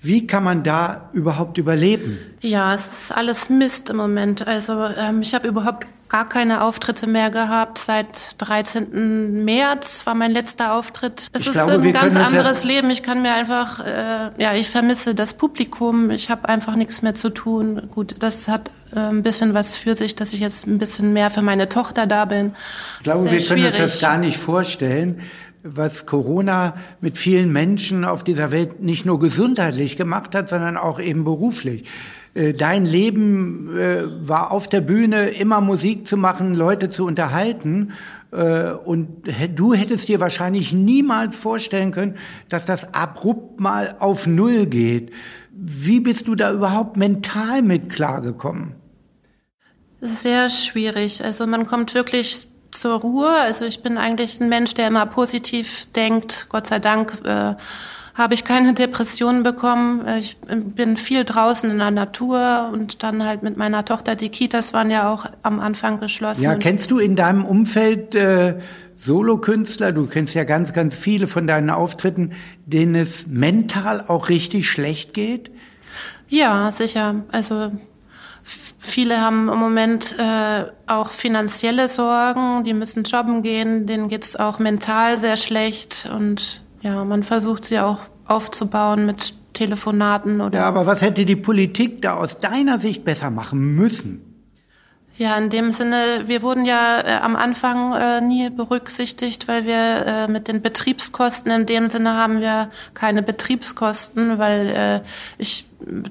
Wie 0.01 0.25
kann 0.25 0.43
man 0.43 0.63
da 0.63 1.11
überhaupt 1.13 1.59
überleben? 1.59 2.17
Ja, 2.41 2.73
es 2.73 2.87
ist 2.87 3.15
alles 3.15 3.51
Mist 3.51 3.91
im 3.91 3.97
Moment. 3.97 4.47
Also 4.47 4.83
ähm, 4.97 5.21
ich 5.21 5.35
habe 5.35 5.47
überhaupt 5.47 5.85
gar 6.09 6.27
keine 6.27 6.63
Auftritte 6.63 7.07
mehr 7.07 7.29
gehabt. 7.29 7.77
Seit 7.77 8.35
13. 8.39 9.43
März 9.43 10.05
war 10.05 10.15
mein 10.15 10.31
letzter 10.31 10.73
Auftritt. 10.73 11.29
Es 11.33 11.41
ich 11.41 11.47
ist 11.47 11.53
glaube, 11.53 11.73
ein 11.73 11.93
ganz 11.93 12.17
anderes 12.17 12.63
Leben. 12.63 12.89
Ich 12.89 13.03
kann 13.03 13.21
mir 13.21 13.33
einfach, 13.33 13.79
äh, 13.79 14.31
ja, 14.37 14.53
ich 14.53 14.69
vermisse 14.69 15.15
das 15.15 15.33
Publikum. 15.33 16.09
Ich 16.11 16.29
habe 16.29 16.47
einfach 16.47 16.75
nichts 16.75 17.01
mehr 17.01 17.13
zu 17.13 17.29
tun. 17.29 17.89
Gut, 17.93 18.15
das 18.19 18.47
hat 18.47 18.71
äh, 18.93 18.99
ein 18.99 19.23
bisschen 19.23 19.53
was 19.53 19.77
für 19.77 19.95
sich, 19.95 20.15
dass 20.15 20.33
ich 20.33 20.39
jetzt 20.39 20.67
ein 20.67 20.77
bisschen 20.77 21.13
mehr 21.13 21.31
für 21.31 21.41
meine 21.41 21.69
Tochter 21.69 22.07
da 22.07 22.25
bin. 22.25 22.55
Ich 22.99 23.03
glaube, 23.03 23.29
wir 23.29 23.41
können 23.41 23.65
uns 23.65 23.77
das 23.77 24.01
gar 24.01 24.17
nicht 24.17 24.37
vorstellen 24.37 25.21
was 25.65 26.05
Corona 26.05 26.75
mit 27.01 27.17
vielen 27.17 27.51
Menschen 27.51 28.05
auf 28.05 28.23
dieser 28.23 28.51
Welt 28.51 28.81
nicht 28.81 29.05
nur 29.05 29.19
gesundheitlich 29.19 29.97
gemacht 29.97 30.35
hat, 30.35 30.47
sondern 30.47 30.77
auch 30.77 30.99
eben 30.99 31.23
beruflich. 31.23 31.89
Äh, 32.35 32.53
dein 32.53 32.85
Leben 32.85 33.75
äh, 33.77 34.03
war 34.27 34.51
auf 34.51 34.67
der 34.67 34.81
Bühne 34.81 35.29
immer 35.29 35.61
Musik 35.61 36.07
zu 36.07 36.17
machen, 36.17 36.53
Leute 36.53 36.89
zu 36.89 37.05
unterhalten. 37.05 37.93
Äh, 38.31 38.71
und 38.71 39.23
du 39.55 39.73
hättest 39.73 40.09
dir 40.09 40.19
wahrscheinlich 40.19 40.73
niemals 40.73 41.35
vorstellen 41.35 41.91
können, 41.91 42.15
dass 42.49 42.65
das 42.65 42.93
abrupt 42.93 43.59
mal 43.59 43.95
auf 43.99 44.27
Null 44.27 44.65
geht. 44.65 45.13
Wie 45.51 46.01
bist 46.01 46.27
du 46.27 46.35
da 46.35 46.51
überhaupt 46.51 46.97
mental 46.97 47.61
mit 47.61 47.89
klargekommen? 47.89 48.75
Sehr 50.01 50.49
schwierig. 50.49 51.23
Also 51.23 51.47
man 51.47 51.65
kommt 51.65 51.93
wirklich 51.93 52.49
zur 52.71 52.99
Ruhe. 52.99 53.29
Also 53.29 53.63
ich 53.63 53.81
bin 53.81 53.97
eigentlich 53.97 54.41
ein 54.41 54.49
Mensch, 54.49 54.73
der 54.73 54.89
immer 54.89 55.05
positiv 55.05 55.87
denkt. 55.95 56.47
Gott 56.49 56.67
sei 56.67 56.79
Dank 56.79 57.13
äh, 57.23 57.55
habe 58.15 58.33
ich 58.33 58.45
keine 58.45 58.73
Depressionen 58.73 59.43
bekommen. 59.43 60.07
Ich 60.17 60.37
bin 60.37 60.95
viel 60.95 61.25
draußen 61.25 61.69
in 61.69 61.77
der 61.79 61.91
Natur 61.91 62.69
und 62.71 63.03
dann 63.03 63.25
halt 63.25 63.43
mit 63.43 63.57
meiner 63.57 63.83
Tochter. 63.83 64.15
Die 64.15 64.29
Kitas 64.29 64.73
waren 64.73 64.89
ja 64.89 65.11
auch 65.11 65.25
am 65.43 65.59
Anfang 65.59 65.99
geschlossen. 65.99 66.41
Ja, 66.41 66.55
kennst 66.55 66.91
du 66.91 66.97
in 66.97 67.17
deinem 67.17 67.43
Umfeld 67.43 68.15
äh, 68.15 68.57
Solokünstler? 68.95 69.91
Du 69.91 70.07
kennst 70.07 70.33
ja 70.33 70.45
ganz, 70.45 70.71
ganz 70.71 70.95
viele 70.95 71.27
von 71.27 71.45
deinen 71.45 71.69
Auftritten, 71.69 72.31
denen 72.65 72.95
es 72.95 73.27
mental 73.27 74.05
auch 74.07 74.29
richtig 74.29 74.69
schlecht 74.69 75.13
geht? 75.13 75.51
Ja, 76.29 76.71
sicher. 76.71 77.23
Also 77.31 77.71
Viele 78.77 79.19
haben 79.19 79.49
im 79.49 79.57
Moment 79.57 80.15
äh, 80.19 80.65
auch 80.85 81.09
finanzielle 81.09 81.89
Sorgen, 81.89 82.63
die 82.63 82.75
müssen 82.75 83.03
jobben 83.03 83.41
gehen, 83.41 83.87
denen 83.87 84.07
geht 84.07 84.23
es 84.23 84.35
auch 84.35 84.59
mental 84.59 85.17
sehr 85.17 85.37
schlecht 85.37 86.07
und 86.15 86.61
ja, 86.85 87.03
man 87.03 87.23
versucht 87.23 87.65
sie 87.65 87.79
auch 87.79 87.97
aufzubauen 88.27 89.07
mit 89.07 89.33
Telefonaten 89.53 90.39
oder. 90.39 90.59
Ja, 90.59 90.65
aber 90.67 90.85
was 90.85 91.01
hätte 91.01 91.25
die 91.25 91.35
Politik 91.35 92.03
da 92.03 92.15
aus 92.15 92.39
deiner 92.39 92.77
Sicht 92.77 93.03
besser 93.03 93.31
machen 93.31 93.75
müssen? 93.75 94.21
Ja, 95.17 95.35
in 95.37 95.49
dem 95.49 95.71
Sinne, 95.71 96.23
wir 96.25 96.43
wurden 96.43 96.65
ja 96.65 96.99
äh, 96.99 97.13
am 97.21 97.35
Anfang 97.37 97.93
äh, 97.93 98.21
nie 98.21 98.51
berücksichtigt, 98.51 99.47
weil 99.47 99.65
wir 99.65 100.05
äh, 100.05 100.27
mit 100.27 100.47
den 100.47 100.61
Betriebskosten, 100.61 101.51
in 101.51 101.65
dem 101.65 101.89
Sinne 101.89 102.15
haben 102.15 102.39
wir 102.39 102.69
keine 102.93 103.23
Betriebskosten, 103.23 104.37
weil 104.37 104.67
äh, 104.67 105.01
ich 105.39 105.65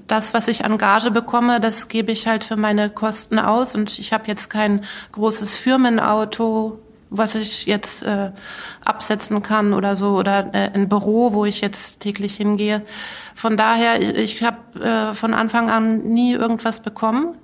das, 0.08 0.34
was 0.34 0.48
ich 0.48 0.64
an 0.64 0.78
Gage 0.78 1.10
bekomme, 1.10 1.60
das 1.60 1.88
gebe 1.88 2.10
ich 2.10 2.26
halt 2.26 2.42
für 2.42 2.56
meine 2.56 2.90
Kosten 2.90 3.38
aus 3.38 3.74
und 3.74 3.98
ich 3.98 4.12
habe 4.12 4.24
jetzt 4.26 4.48
kein 4.48 4.84
großes 5.12 5.56
Firmenauto, 5.56 6.80
was 7.16 7.34
ich 7.34 7.66
jetzt 7.66 8.02
äh, 8.02 8.30
absetzen 8.84 9.42
kann 9.42 9.72
oder 9.72 9.96
so 9.96 10.16
oder 10.16 10.54
äh, 10.54 10.70
ein 10.74 10.88
Büro, 10.88 11.32
wo 11.32 11.44
ich 11.44 11.60
jetzt 11.60 12.00
täglich 12.00 12.36
hingehe. 12.36 12.82
Von 13.34 13.56
daher, 13.56 14.00
ich 14.00 14.42
habe 14.42 14.80
äh, 14.80 15.14
von 15.14 15.34
Anfang 15.34 15.70
an 15.70 16.02
nie 16.02 16.32
irgendwas 16.32 16.80
bekommen 16.80 17.36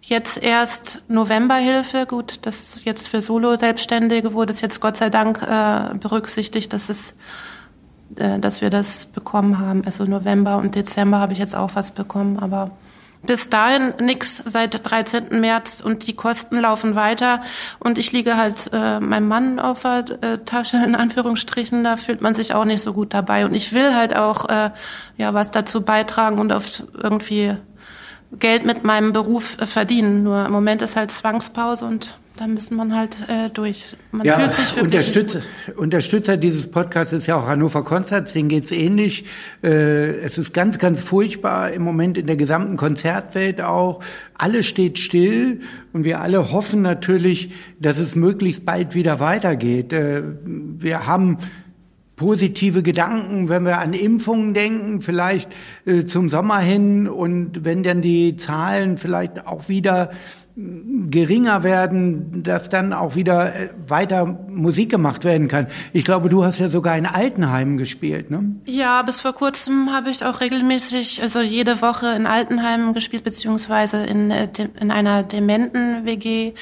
Jetzt 0.00 0.42
erst 0.42 1.02
Novemberhilfe, 1.08 2.06
gut, 2.06 2.46
das 2.46 2.84
jetzt 2.84 3.08
für 3.08 3.20
Solo-Selbstständige 3.20 4.32
wurde 4.32 4.52
es 4.52 4.60
jetzt 4.60 4.80
Gott 4.80 4.96
sei 4.96 5.10
Dank 5.10 5.42
äh, 5.42 5.94
berücksichtigt, 5.98 6.72
dass 6.72 6.88
es 6.88 7.16
äh, 8.16 8.38
dass 8.38 8.62
wir 8.62 8.70
das 8.70 9.06
bekommen 9.06 9.58
haben. 9.58 9.84
Also 9.84 10.04
November 10.04 10.58
und 10.58 10.76
Dezember 10.76 11.18
habe 11.18 11.32
ich 11.32 11.38
jetzt 11.38 11.56
auch 11.56 11.74
was 11.74 11.90
bekommen, 11.90 12.38
aber 12.38 12.70
bis 13.22 13.50
dahin 13.50 13.94
nichts 14.00 14.42
seit 14.46 14.88
13. 14.88 15.40
März 15.40 15.80
und 15.80 16.06
die 16.06 16.14
Kosten 16.14 16.60
laufen 16.60 16.94
weiter 16.94 17.42
und 17.78 17.98
ich 17.98 18.12
liege 18.12 18.36
halt 18.36 18.70
äh, 18.72 19.00
meinem 19.00 19.28
Mann 19.28 19.58
auf 19.58 19.82
der 19.82 20.04
äh, 20.22 20.38
Tasche 20.44 20.78
in 20.84 20.94
Anführungsstrichen, 20.94 21.84
da 21.84 21.96
fühlt 21.96 22.20
man 22.20 22.34
sich 22.34 22.54
auch 22.54 22.64
nicht 22.64 22.82
so 22.82 22.92
gut 22.92 23.14
dabei 23.14 23.44
und 23.44 23.54
ich 23.54 23.72
will 23.72 23.94
halt 23.94 24.16
auch 24.16 24.48
äh, 24.48 24.70
ja 25.16 25.34
was 25.34 25.50
dazu 25.50 25.82
beitragen 25.82 26.38
und 26.38 26.52
auf 26.52 26.84
irgendwie 26.94 27.56
Geld 28.32 28.64
mit 28.64 28.84
meinem 28.84 29.12
Beruf 29.12 29.58
äh, 29.58 29.66
verdienen. 29.66 30.22
Nur 30.22 30.46
im 30.46 30.52
Moment 30.52 30.82
ist 30.82 30.96
halt 30.96 31.10
Zwangspause 31.10 31.84
und 31.84 32.18
da 32.38 32.46
müssen 32.46 32.76
man 32.76 32.94
halt 32.94 33.16
äh, 33.28 33.50
durch. 33.52 33.96
Man 34.12 34.24
ja, 34.24 34.38
fühlt 34.38 34.52
sich 34.52 34.80
Unterstützer, 34.80 35.40
Unterstützer 35.76 36.36
dieses 36.36 36.70
Podcasts 36.70 37.12
ist 37.12 37.26
ja 37.26 37.36
auch 37.36 37.48
Hannover 37.48 37.82
Konzerts, 37.82 38.32
denen 38.32 38.48
geht's 38.48 38.70
ähnlich. 38.70 39.24
Äh, 39.62 40.18
es 40.18 40.38
ist 40.38 40.54
ganz, 40.54 40.78
ganz 40.78 41.00
furchtbar 41.00 41.72
im 41.72 41.82
Moment 41.82 42.16
in 42.16 42.28
der 42.28 42.36
gesamten 42.36 42.76
Konzertwelt 42.76 43.60
auch. 43.60 44.00
Alles 44.34 44.66
steht 44.66 45.00
still 45.00 45.60
und 45.92 46.04
wir 46.04 46.20
alle 46.20 46.52
hoffen 46.52 46.80
natürlich, 46.80 47.50
dass 47.80 47.98
es 47.98 48.14
möglichst 48.14 48.64
bald 48.64 48.94
wieder 48.94 49.18
weitergeht. 49.18 49.92
Äh, 49.92 50.22
wir 50.44 51.08
haben 51.08 51.38
positive 52.14 52.82
Gedanken, 52.82 53.48
wenn 53.48 53.64
wir 53.64 53.78
an 53.78 53.94
Impfungen 53.94 54.54
denken, 54.54 55.00
vielleicht 55.00 55.50
äh, 55.86 56.04
zum 56.04 56.28
Sommer 56.28 56.58
hin 56.58 57.08
und 57.08 57.64
wenn 57.64 57.82
dann 57.82 58.02
die 58.02 58.36
Zahlen 58.36 58.96
vielleicht 58.96 59.46
auch 59.46 59.68
wieder 59.68 60.10
geringer 61.10 61.62
werden, 61.62 62.42
dass 62.42 62.68
dann 62.68 62.92
auch 62.92 63.14
wieder 63.14 63.54
äh, 63.54 63.68
weiter 63.86 64.26
Musik 64.48 64.90
gemacht 64.90 65.24
werden 65.24 65.46
kann. 65.46 65.68
Ich 65.92 66.04
glaube, 66.04 66.28
du 66.28 66.44
hast 66.44 66.58
ja 66.58 66.68
sogar 66.68 66.96
in 66.96 67.06
Altenheimen 67.06 67.78
gespielt, 67.78 68.30
ne? 68.30 68.56
Ja, 68.64 69.02
bis 69.02 69.20
vor 69.20 69.34
kurzem 69.34 69.92
habe 69.92 70.10
ich 70.10 70.24
auch 70.24 70.40
regelmäßig, 70.40 71.22
also 71.22 71.40
jede 71.40 71.80
Woche 71.80 72.08
in 72.08 72.26
Altenheimen 72.26 72.92
gespielt, 72.92 73.22
beziehungsweise 73.22 74.02
in, 74.04 74.32
äh, 74.32 74.48
in 74.80 74.90
einer 74.90 75.22
Dementen-WG. 75.22 76.54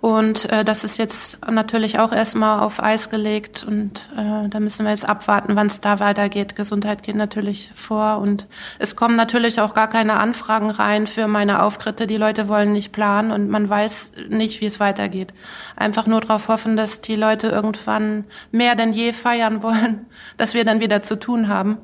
Und 0.00 0.50
äh, 0.50 0.64
das 0.64 0.82
ist 0.82 0.98
jetzt 0.98 1.38
natürlich 1.50 1.98
auch 1.98 2.12
erstmal 2.12 2.60
auf 2.60 2.82
Eis 2.82 3.10
gelegt 3.10 3.66
und 3.68 4.08
äh, 4.16 4.48
da 4.48 4.58
müssen 4.58 4.84
wir 4.84 4.90
jetzt 4.90 5.06
abwarten, 5.06 5.56
wann 5.56 5.66
es 5.66 5.82
da 5.82 6.00
weitergeht. 6.00 6.56
Gesundheit 6.56 7.02
geht 7.02 7.16
natürlich 7.16 7.70
vor 7.74 8.18
und 8.18 8.46
es 8.78 8.96
kommen 8.96 9.14
natürlich 9.14 9.60
auch 9.60 9.74
gar 9.74 9.88
keine 9.88 10.14
Anfragen 10.14 10.70
rein 10.70 11.06
für 11.06 11.26
meine 11.26 11.62
Auftritte. 11.62 12.06
Die 12.06 12.16
Leute 12.16 12.48
wollen 12.48 12.72
nicht 12.72 12.92
planen 12.92 13.29
und 13.30 13.48
man 13.48 13.68
weiß 13.68 14.12
nicht, 14.28 14.60
wie 14.60 14.66
es 14.66 14.80
weitergeht. 14.80 15.32
Einfach 15.76 16.06
nur 16.06 16.20
darauf 16.20 16.48
hoffen, 16.48 16.76
dass 16.76 17.00
die 17.00 17.16
Leute 17.16 17.48
irgendwann 17.48 18.24
mehr 18.52 18.74
denn 18.74 18.92
je 18.92 19.12
feiern 19.12 19.62
wollen, 19.62 20.06
dass 20.36 20.54
wir 20.54 20.64
dann 20.64 20.80
wieder 20.80 21.00
zu 21.00 21.18
tun 21.18 21.48
haben. 21.48 21.78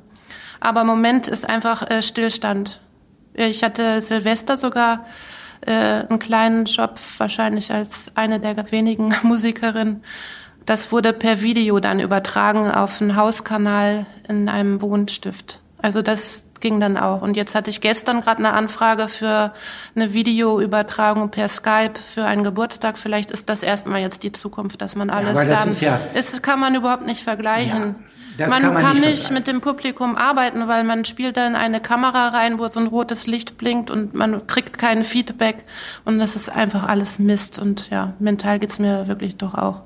Aber 0.60 0.82
im 0.82 0.86
Moment 0.86 1.28
ist 1.28 1.48
einfach 1.48 1.88
äh, 1.90 2.02
Stillstand. 2.02 2.80
Ich 3.34 3.62
hatte 3.62 4.00
Silvester 4.00 4.56
sogar 4.56 5.04
äh, 5.60 5.72
einen 5.72 6.18
kleinen 6.18 6.64
Job, 6.64 6.98
wahrscheinlich 7.18 7.72
als 7.72 8.10
eine 8.14 8.40
der 8.40 8.70
wenigen 8.72 9.14
Musikerinnen. 9.22 10.02
Das 10.64 10.90
wurde 10.90 11.12
per 11.12 11.42
Video 11.42 11.78
dann 11.78 12.00
übertragen 12.00 12.70
auf 12.70 13.00
einen 13.00 13.16
Hauskanal 13.16 14.06
in 14.28 14.48
einem 14.48 14.82
Wohnstift. 14.82 15.60
Also 15.80 16.02
das 16.02 16.45
ging 16.60 16.80
dann 16.80 16.96
auch. 16.96 17.22
Und 17.22 17.36
jetzt 17.36 17.54
hatte 17.54 17.70
ich 17.70 17.80
gestern 17.80 18.20
gerade 18.20 18.38
eine 18.38 18.52
Anfrage 18.52 19.08
für 19.08 19.52
eine 19.94 20.12
Videoübertragung 20.12 21.30
per 21.30 21.48
Skype 21.48 21.94
für 21.98 22.24
einen 22.24 22.44
Geburtstag. 22.44 22.98
Vielleicht 22.98 23.30
ist 23.30 23.48
das 23.48 23.62
erstmal 23.62 24.00
jetzt 24.00 24.22
die 24.22 24.32
Zukunft, 24.32 24.80
dass 24.82 24.96
man 24.96 25.10
alles 25.10 25.38
ja, 25.38 25.44
dann. 25.44 25.68
Ist 25.68 25.80
ja, 25.80 25.96
ist, 26.14 26.42
kann 26.42 26.60
man 26.60 26.74
überhaupt 26.74 27.06
nicht 27.06 27.22
vergleichen. 27.22 27.94
Ja. 27.98 28.04
Das 28.36 28.50
man 28.50 28.62
kann, 28.62 28.74
man 28.74 28.82
kann 28.82 28.96
nicht, 28.96 29.06
nicht 29.06 29.30
mit 29.30 29.46
dem 29.46 29.60
Publikum 29.60 30.14
arbeiten, 30.14 30.68
weil 30.68 30.84
man 30.84 31.04
spielt 31.06 31.36
dann 31.38 31.56
eine 31.56 31.80
Kamera 31.80 32.28
rein, 32.28 32.58
wo 32.58 32.68
so 32.68 32.80
ein 32.80 32.86
rotes 32.86 33.26
Licht 33.26 33.56
blinkt 33.56 33.90
und 33.90 34.12
man 34.12 34.46
kriegt 34.46 34.78
kein 34.78 35.04
Feedback 35.04 35.64
und 36.04 36.18
das 36.18 36.36
ist 36.36 36.50
einfach 36.50 36.86
alles 36.86 37.18
Mist 37.18 37.58
und 37.58 37.88
ja, 37.90 38.12
mental 38.18 38.58
geht's 38.58 38.78
mir 38.78 39.08
wirklich 39.08 39.36
doch 39.36 39.54
auch. 39.54 39.82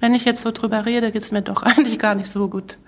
Wenn 0.00 0.14
ich 0.14 0.24
jetzt 0.24 0.42
so 0.42 0.50
drüber 0.50 0.86
rede, 0.86 1.12
geht's 1.12 1.30
mir 1.30 1.42
doch 1.42 1.62
eigentlich 1.64 1.98
gar 1.98 2.16
nicht 2.16 2.30
so 2.30 2.48
gut. 2.48 2.78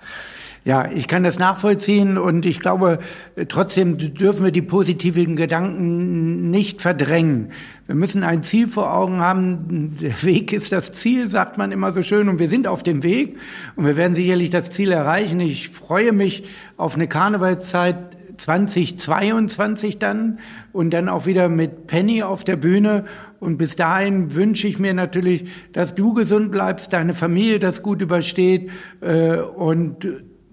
Ja, 0.63 0.91
ich 0.91 1.07
kann 1.07 1.23
das 1.23 1.39
nachvollziehen 1.39 2.19
und 2.19 2.45
ich 2.45 2.59
glaube, 2.59 2.99
trotzdem 3.47 3.97
dürfen 3.97 4.43
wir 4.45 4.51
die 4.51 4.61
positiven 4.61 5.35
Gedanken 5.35 6.51
nicht 6.51 6.83
verdrängen. 6.83 7.49
Wir 7.87 7.95
müssen 7.95 8.23
ein 8.23 8.43
Ziel 8.43 8.67
vor 8.67 8.93
Augen 8.93 9.21
haben. 9.21 9.97
Der 9.99 10.21
Weg 10.21 10.53
ist 10.53 10.71
das 10.71 10.91
Ziel, 10.91 11.29
sagt 11.29 11.57
man 11.57 11.71
immer 11.71 11.91
so 11.91 12.03
schön, 12.03 12.29
und 12.29 12.37
wir 12.37 12.47
sind 12.47 12.67
auf 12.67 12.83
dem 12.83 13.01
Weg 13.01 13.39
und 13.75 13.87
wir 13.87 13.97
werden 13.97 14.13
sicherlich 14.13 14.51
das 14.51 14.69
Ziel 14.69 14.91
erreichen. 14.91 15.39
Ich 15.39 15.69
freue 15.69 16.11
mich 16.11 16.43
auf 16.77 16.93
eine 16.93 17.07
Karnevalszeit 17.07 17.97
2022 18.37 19.97
dann 19.97 20.37
und 20.73 20.91
dann 20.91 21.09
auch 21.09 21.25
wieder 21.25 21.49
mit 21.49 21.87
Penny 21.87 22.21
auf 22.21 22.43
der 22.43 22.55
Bühne. 22.55 23.05
Und 23.39 23.57
bis 23.57 23.75
dahin 23.75 24.35
wünsche 24.35 24.67
ich 24.67 24.77
mir 24.77 24.93
natürlich, 24.93 25.45
dass 25.73 25.95
du 25.95 26.13
gesund 26.13 26.51
bleibst, 26.51 26.93
deine 26.93 27.13
Familie 27.13 27.57
das 27.57 27.81
gut 27.81 27.99
übersteht 28.01 28.69
äh, 29.01 29.37
und 29.37 30.07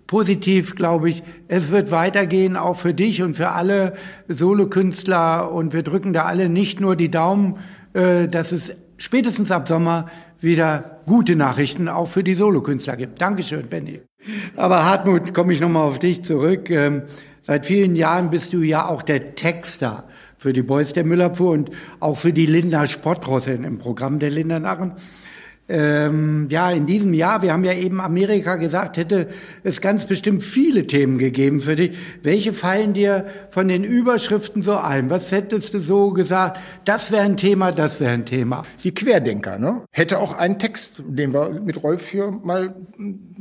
positiv, 0.09 0.75
glaube 0.75 1.11
ich, 1.11 1.23
es 1.47 1.71
wird 1.71 1.93
weitergehen, 1.93 2.57
auch 2.57 2.75
für 2.75 2.95
dich 2.95 3.23
und 3.23 3.37
für 3.37 3.51
alle 3.51 3.93
Solokünstler. 4.27 5.53
Und 5.53 5.73
wir 5.73 5.85
drücken 5.85 6.13
da 6.13 6.25
alle 6.25 6.49
nicht 6.49 6.81
nur 6.81 6.97
die 6.97 7.11
Daumen, 7.11 7.59
äh, 7.93 8.27
dass 8.27 8.51
es 8.51 8.73
spätestens 8.97 9.53
ab 9.53 9.69
Sommer 9.69 10.07
wieder 10.41 11.03
gute 11.07 11.37
Nachrichten 11.37 11.89
auch 11.89 12.09
für 12.09 12.25
die 12.25 12.35
Solokünstler 12.35 12.97
gibt. 12.97 13.21
Dankeschön, 13.21 13.69
Benny. 13.69 14.01
Aber 14.57 14.85
Hartmut, 14.85 15.35
komme 15.35 15.53
ich 15.53 15.61
nochmal 15.61 15.87
auf 15.87 15.99
dich 15.99 16.25
zurück. 16.25 16.71
Ähm, 16.71 17.03
seit 17.43 17.67
vielen 17.67 17.95
Jahren 17.95 18.31
bist 18.31 18.53
du 18.55 18.63
ja 18.63 18.89
auch 18.89 19.03
der 19.03 19.35
Texter 19.35 20.05
für 20.39 20.53
die 20.53 20.63
Boys 20.63 20.95
der 20.95 21.05
Müllabfuhr 21.05 21.53
und 21.53 21.71
auch 22.01 22.17
für 22.17 22.33
die 22.33 22.47
Linda 22.47 22.87
Spottrossin 22.87 23.65
im 23.65 23.79
Programm 23.79 24.19
der 24.21 24.31
Linda 24.31 24.59
Narren 24.59 24.95
ähm, 25.69 26.49
ja, 26.51 26.71
in 26.71 26.87
diesem 26.87 27.13
Jahr, 27.13 27.43
wir 27.43 27.53
haben 27.53 27.65
ja 27.65 27.75
eben 27.75 28.01
Amerika 28.01 28.57
gesagt, 28.57 28.97
hätte 28.97 29.29
es 29.63 29.81
ganz 29.81 30.07
bestimmt 30.07 30.43
viele 30.43 30.87
Themen 30.87 31.19
gegeben 31.19 31.61
für 31.61 31.77
dich. 31.77 31.97
Welche 32.23 32.53
fallen 32.53 32.95
dir 32.95 33.27
von 33.51 33.69
den 33.69 33.85
Überschriften 33.85 34.63
so 34.63 34.77
ein? 34.77 35.11
Was 35.11 35.31
hättest 35.31 35.75
du 35.75 35.81
so 35.81 36.13
gesagt? 36.13 36.59
Das 36.85 37.13
wäre 37.13 37.23
ein 37.23 37.37
Thema, 37.37 37.71
das 37.73 38.01
wäre 38.01 38.13
ein 38.13 38.25
Thema. 38.25 38.65
Die 38.83 38.95
Querdenker, 38.95 39.59
ne? 39.59 39.83
Hätte 39.93 40.19
auch 40.19 40.39
einen 40.39 40.59
Text, 40.59 41.03
den 41.07 41.35
wir 41.35 41.61
mit 41.63 41.83
Rolf 41.83 42.09
hier 42.09 42.31
mal 42.31 42.75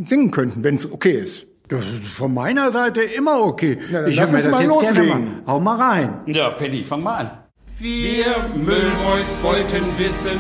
singen 0.06 0.32
könnten, 0.32 0.64
wenn 0.64 0.76
es 0.76 0.92
okay 0.92 1.12
ist. 1.12 1.48
Das 1.70 1.82
ist 1.82 2.08
von 2.08 2.34
meiner 2.34 2.72
Seite 2.72 3.02
immer 3.02 3.42
okay. 3.42 3.78
Ja, 3.92 4.06
ich 4.06 4.16
lass 4.16 4.34
uns 4.34 4.44
das 4.44 4.52
mal 4.52 4.62
jetzt 4.62 4.70
loslegen. 4.70 5.42
Hau 5.46 5.60
mal 5.60 5.76
rein. 5.76 6.14
Ja, 6.26 6.50
Penny, 6.50 6.84
fang 6.84 7.04
mal 7.04 7.16
an. 7.18 7.32
Wir 7.80 8.26
Müllboys 8.56 9.44
wollten 9.44 9.84
wissen, 9.98 10.40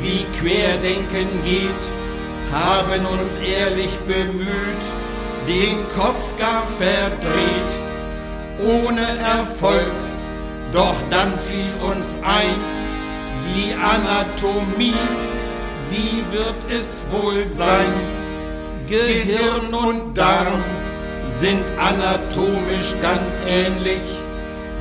wie 0.00 0.24
Querdenken 0.38 1.28
geht, 1.44 1.84
haben 2.52 3.06
uns 3.06 3.38
ehrlich 3.38 3.96
bemüht, 4.06 4.84
den 5.48 5.86
Kopf 5.96 6.36
gar 6.38 6.66
verdreht, 6.78 7.72
ohne 8.60 9.06
Erfolg, 9.18 9.94
doch 10.72 10.94
dann 11.10 11.38
fiel 11.38 11.90
uns 11.90 12.16
ein, 12.22 12.54
die 13.54 13.74
Anatomie, 13.74 14.94
die 15.90 16.24
wird 16.34 16.70
es 16.70 17.02
wohl 17.10 17.48
sein. 17.48 17.92
Gehirn 18.86 19.72
und 19.72 20.16
Darm 20.16 20.62
sind 21.28 21.64
anatomisch 21.78 22.94
ganz 23.00 23.42
ähnlich, 23.46 24.02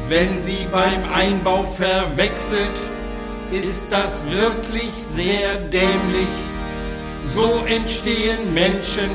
wenn 0.09 0.37
sie 0.37 0.67
beim 0.71 1.03
Einbau 1.13 1.63
verwechselt 1.63 2.91
ist 3.51 3.87
das 3.89 4.29
wirklich 4.29 4.91
sehr 5.15 5.55
dämlich. 5.69 6.27
So 7.23 7.63
entstehen 7.65 8.53
Menschen 8.53 9.09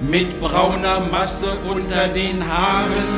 mit 0.00 0.40
brauner 0.40 1.00
Masse 1.10 1.52
unter 1.68 2.08
den 2.08 2.46
Haaren 2.46 3.08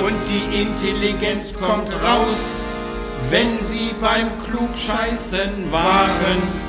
und 0.00 0.16
die 0.28 0.62
Intelligenz 0.62 1.58
kommt 1.58 1.90
raus, 1.90 2.62
wenn 3.30 3.62
sie 3.62 3.90
beim 4.00 4.28
Klugscheißen 4.46 5.70
waren. 5.70 6.62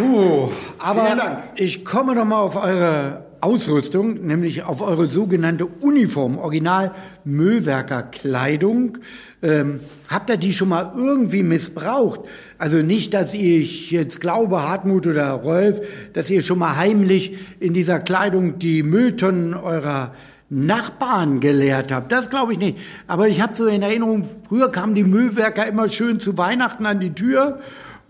Uh, 0.00 0.50
aber 0.78 1.42
ich 1.56 1.84
komme 1.84 2.14
noch 2.14 2.24
mal 2.24 2.40
auf 2.40 2.56
eure 2.56 3.27
Ausrüstung, 3.40 4.26
nämlich 4.26 4.64
auf 4.64 4.80
eure 4.80 5.08
sogenannte 5.08 5.66
Uniform, 5.66 6.38
Original 6.38 6.92
Müllwerkerkleidung. 7.24 8.98
Ähm, 9.42 9.80
habt 10.08 10.30
ihr 10.30 10.36
die 10.36 10.52
schon 10.52 10.68
mal 10.68 10.92
irgendwie 10.96 11.42
missbraucht? 11.42 12.20
Also 12.58 12.78
nicht, 12.78 13.14
dass 13.14 13.34
ich 13.34 13.90
jetzt 13.90 14.20
glaube, 14.20 14.62
Hartmut 14.62 15.06
oder 15.06 15.30
Rolf, 15.32 15.80
dass 16.12 16.30
ihr 16.30 16.42
schon 16.42 16.58
mal 16.58 16.76
heimlich 16.76 17.38
in 17.60 17.74
dieser 17.74 18.00
Kleidung 18.00 18.58
die 18.58 18.82
Mülltonnen 18.82 19.54
eurer 19.54 20.14
Nachbarn 20.50 21.40
geleert 21.40 21.92
habt. 21.92 22.10
Das 22.10 22.30
glaube 22.30 22.54
ich 22.54 22.58
nicht. 22.58 22.78
Aber 23.06 23.28
ich 23.28 23.40
habe 23.40 23.54
so 23.54 23.66
in 23.66 23.82
Erinnerung, 23.82 24.26
früher 24.48 24.72
kamen 24.72 24.94
die 24.94 25.04
Müllwerker 25.04 25.66
immer 25.66 25.88
schön 25.88 26.20
zu 26.20 26.38
Weihnachten 26.38 26.86
an 26.86 27.00
die 27.00 27.12
Tür. 27.12 27.60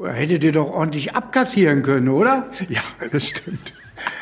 Hättet 0.00 0.44
ihr 0.44 0.52
doch 0.52 0.70
ordentlich 0.70 1.16
abkassieren 1.16 1.82
können, 1.82 2.08
oder? 2.08 2.47
Ja, 2.68 2.82
das 3.11 3.28
stimmt. 3.28 3.73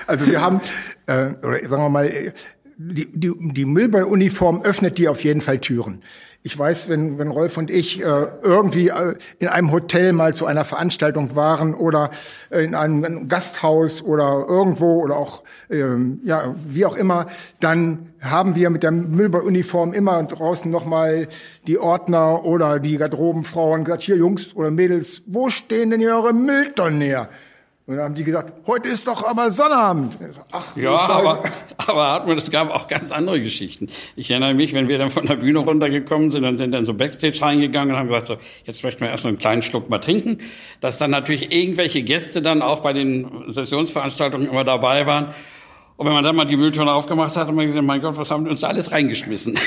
Also 0.07 0.27
wir 0.27 0.41
haben, 0.41 0.61
äh, 1.07 1.31
oder 1.43 1.59
sagen 1.69 1.83
wir 1.83 1.89
mal, 1.89 2.33
die, 2.79 3.11
die, 3.13 3.33
die 3.39 3.65
Müllbeuuniform 3.65 4.63
öffnet 4.63 4.99
die 4.99 5.09
auf 5.09 5.25
jeden 5.25 5.41
Fall 5.41 5.59
Türen. 5.59 6.03
Ich 6.47 6.57
weiß, 6.57 6.89
wenn, 6.89 7.19
wenn 7.19 7.29
Rolf 7.29 7.57
und 7.57 7.73
ich 7.73 8.01
äh, 8.01 8.27
irgendwie 8.41 8.91
äh, 8.91 9.15
in 9.41 9.49
einem 9.49 9.73
Hotel 9.73 10.13
mal 10.13 10.33
zu 10.33 10.47
einer 10.47 10.65
Veranstaltung 10.65 11.35
waren 11.35 11.75
oder 11.75 12.11
äh, 12.51 12.63
in 12.63 12.77
einem 12.77 13.27
Gasthaus 13.27 14.01
oder 14.01 14.45
irgendwo 14.49 15.03
oder 15.03 15.17
auch, 15.17 15.43
ähm, 15.71 16.21
ja, 16.23 16.55
wie 16.65 16.87
auch 16.87 16.95
immer, 16.95 17.27
dann 17.59 18.11
haben 18.21 18.55
wir 18.55 18.71
mit 18.71 18.85
der 18.85 18.93
Müllbeuuniform 18.93 19.93
immer 19.93 20.23
draußen 20.23 20.71
nochmal 20.71 21.27
die 21.67 21.79
Ordner 21.79 22.45
oder 22.45 22.79
die 22.79 22.97
Garderobenfrauen 22.97 23.83
gesagt, 23.83 24.03
hier 24.03 24.17
Jungs 24.17 24.55
oder 24.55 24.71
Mädels, 24.71 25.23
wo 25.27 25.51
stehen 25.51 25.91
denn 25.91 25.99
hier 25.99 26.15
eure 26.15 26.33
Mülltonnen 26.33 27.01
her? 27.01 27.29
Und 27.89 27.95
dann 27.95 28.07
haben 28.07 28.15
die 28.17 28.25
gesagt, 28.25 28.53
heute 28.67 28.89
ist 28.89 29.07
doch 29.07 29.25
aber 29.25 29.53
Sonnabend. 29.53 30.17
Ach, 30.51 30.77
ja, 30.77 30.97
aber, 30.97 31.45
aber 31.77 32.07
Hartmut, 32.09 32.37
es 32.37 32.51
gab 32.51 32.75
auch 32.75 32.89
ganz 32.89 33.13
andere 33.13 33.41
Geschichten. 33.41 33.87
Ich 34.17 34.29
erinnere 34.29 34.55
mich, 34.55 34.73
wenn 34.73 34.89
wir 34.89 34.99
dann 34.99 35.11
von 35.11 35.25
der 35.25 35.37
Bühne 35.37 35.61
runtergekommen 35.61 36.33
sind, 36.33 36.43
dann 36.43 36.57
sind 36.57 36.73
dann 36.73 36.85
so 36.85 36.95
Backstage 36.95 37.41
reingegangen 37.41 37.95
und 37.95 38.01
haben 38.01 38.09
gesagt, 38.09 38.27
so, 38.27 38.39
jetzt 38.65 38.83
möchten 38.83 39.03
wir 39.03 39.11
erstmal 39.11 39.31
einen 39.31 39.39
kleinen 39.39 39.63
Schluck 39.63 39.89
mal 39.89 40.01
trinken. 40.01 40.39
Dass 40.81 40.99
dann 40.99 41.13
natürlich 41.13 41.53
irgendwelche 41.53 42.03
Gäste 42.03 42.43
dann 42.43 42.61
auch 42.61 42.81
bei 42.81 42.93
den 42.93 43.53
Sessionsveranstaltungen 43.53 44.51
immer 44.51 44.65
dabei 44.65 45.07
waren. 45.07 45.33
Und 45.99 46.07
wenn 46.07 46.13
man 46.13 46.23
dann 46.23 46.37
mal 46.37 46.45
die 46.45 46.59
Mülltonne 46.59 46.93
aufgemacht 46.93 47.35
hat, 47.37 47.49
hat 47.49 47.55
man 47.55 47.67
gesagt, 47.67 47.85
mein 47.85 48.03
Gott, 48.03 48.19
was 48.19 48.31
haben 48.31 48.45
die 48.45 48.51
uns 48.51 48.61
da 48.61 48.69
alles 48.69 48.93
reingeschmissen? 48.93 49.59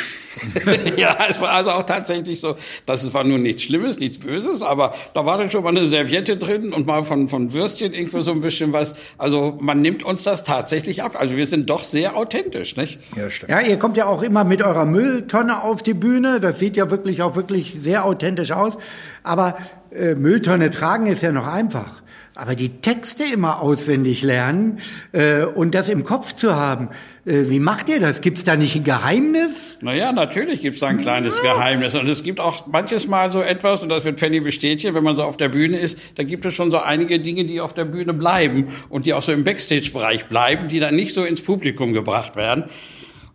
ja, 0.96 1.18
es 1.28 1.42
war 1.42 1.50
also 1.50 1.72
auch 1.72 1.84
tatsächlich 1.84 2.40
so, 2.40 2.56
das 2.86 3.12
war 3.16 3.24
nun 3.24 3.42
nichts 3.42 3.64
Schlimmes, 3.64 4.00
nichts 4.00 4.20
Böses, 4.20 4.62
aber 4.62 4.94
da 5.16 5.26
war 5.26 5.40
dann 5.40 5.50
schon 5.50 5.64
mal 5.64 5.70
eine 5.70 5.88
Serviette 5.88 6.38
drin 6.38 6.72
und 6.72 6.86
mal 6.86 7.04
von, 7.04 7.30
von 7.30 7.52
Würstchen 7.52 7.94
irgendwo 7.94 8.22
so 8.22 8.32
ein 8.32 8.42
bisschen 8.42 8.74
was. 8.74 8.94
Also 9.18 9.58
man 9.60 9.82
nimmt 9.82 10.04
uns 10.04 10.22
das 10.24 10.44
tatsächlich 10.44 11.02
ab. 11.02 11.16
Also 11.20 11.36
wir 11.36 11.48
sind 11.48 11.68
doch 11.72 11.82
sehr 11.82 12.16
authentisch, 12.16 12.78
nicht? 12.78 13.00
Ja, 13.16 13.32
stimmt. 13.32 13.52
Ja, 13.52 13.62
ihr 13.62 13.80
kommt 13.80 13.98
ja 13.98 14.06
auch 14.06 14.22
immer 14.22 14.44
mit 14.44 14.62
eurer 14.62 14.86
Mülltonne 14.86 15.64
auf 15.64 15.82
die 15.82 15.96
Bühne. 15.96 16.40
Das 16.40 16.60
sieht 16.60 16.78
ja 16.78 16.92
wirklich 16.92 17.24
auch 17.24 17.36
wirklich 17.36 17.78
sehr 17.82 18.06
authentisch 18.06 18.52
aus. 18.52 18.78
Aber 19.24 19.58
äh, 19.92 20.14
Mülltonne 20.14 20.70
tragen 20.70 21.08
ist 21.08 21.24
ja 21.24 21.32
noch 21.32 21.48
einfach. 21.48 22.04
Aber 22.40 22.56
die 22.56 22.70
Texte 22.70 23.26
immer 23.26 23.62
auswendig 23.62 24.22
lernen 24.22 24.80
äh, 25.12 25.44
und 25.44 25.76
das 25.76 25.90
im 25.90 26.06
Kopf 26.06 26.34
zu 26.36 26.56
haben, 26.56 26.88
äh, 27.26 27.50
wie 27.50 27.60
macht 27.60 27.90
ihr 27.90 28.00
das? 28.00 28.22
Gibt 28.22 28.38
es 28.38 28.46
da 28.46 28.56
nicht 28.56 28.78
ein 28.78 28.86
Geheimnis? 28.86 29.78
Naja, 29.82 30.14
natürlich 30.14 30.62
gibt 30.62 30.76
es 30.76 30.80
da 30.80 30.88
ein 30.88 31.00
kleines 31.00 31.42
ja. 31.44 31.54
Geheimnis. 31.54 31.96
Und 31.96 32.08
es 32.08 32.24
gibt 32.24 32.40
auch 32.40 32.66
manches 32.68 33.10
Mal 33.10 33.30
so 33.34 33.42
etwas, 33.42 33.84
und 33.84 33.90
das 33.90 34.06
wird 34.06 34.22
Fanny 34.22 34.40
bestätigen, 34.40 34.96
wenn 34.96 35.04
man 35.04 35.18
so 35.18 35.24
auf 35.24 35.36
der 35.36 35.50
Bühne 35.50 35.80
ist, 35.80 36.00
da 36.16 36.24
gibt 36.24 36.46
es 36.46 36.54
schon 36.54 36.72
so 36.72 36.78
einige 36.78 37.20
Dinge, 37.20 37.44
die 37.44 37.60
auf 37.60 37.74
der 37.74 37.84
Bühne 37.84 38.14
bleiben 38.14 38.70
und 38.88 39.06
die 39.06 39.14
auch 39.14 39.22
so 39.22 39.34
im 39.34 39.44
Backstage-Bereich 39.44 40.28
bleiben, 40.28 40.70
die 40.70 40.80
dann 40.80 40.96
nicht 40.96 41.14
so 41.14 41.26
ins 41.26 41.42
Publikum 41.42 41.92
gebracht 41.92 42.38
werden. 42.38 42.64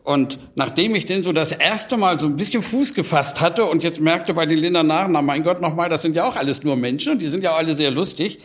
Und 0.03 0.39
nachdem 0.55 0.95
ich 0.95 1.05
denn 1.05 1.23
so 1.23 1.33
das 1.33 1.53
erste 1.53 1.99
Mal 1.99 2.19
so 2.19 2.27
ein 2.27 2.37
bisschen 2.37 2.63
Fuß 2.63 2.95
gefasst 2.95 3.43
hatte 3.43 3.67
und 3.67 3.83
jetzt 3.83 4.01
merkte 4.01 4.33
bei 4.33 4.47
den 4.47 4.73
nach, 4.73 5.09
na 5.09 5.21
mein 5.21 5.43
Gott, 5.43 5.61
nochmal, 5.61 5.91
das 5.91 6.01
sind 6.01 6.17
ja 6.17 6.27
auch 6.27 6.37
alles 6.37 6.65
nur 6.65 6.77
Menschen 6.77 7.13
und 7.13 7.21
die 7.21 7.29
sind 7.29 7.45
ja 7.45 7.53
auch 7.53 7.59
alle 7.59 7.75
sehr 7.75 7.91
lustig, 7.91 8.39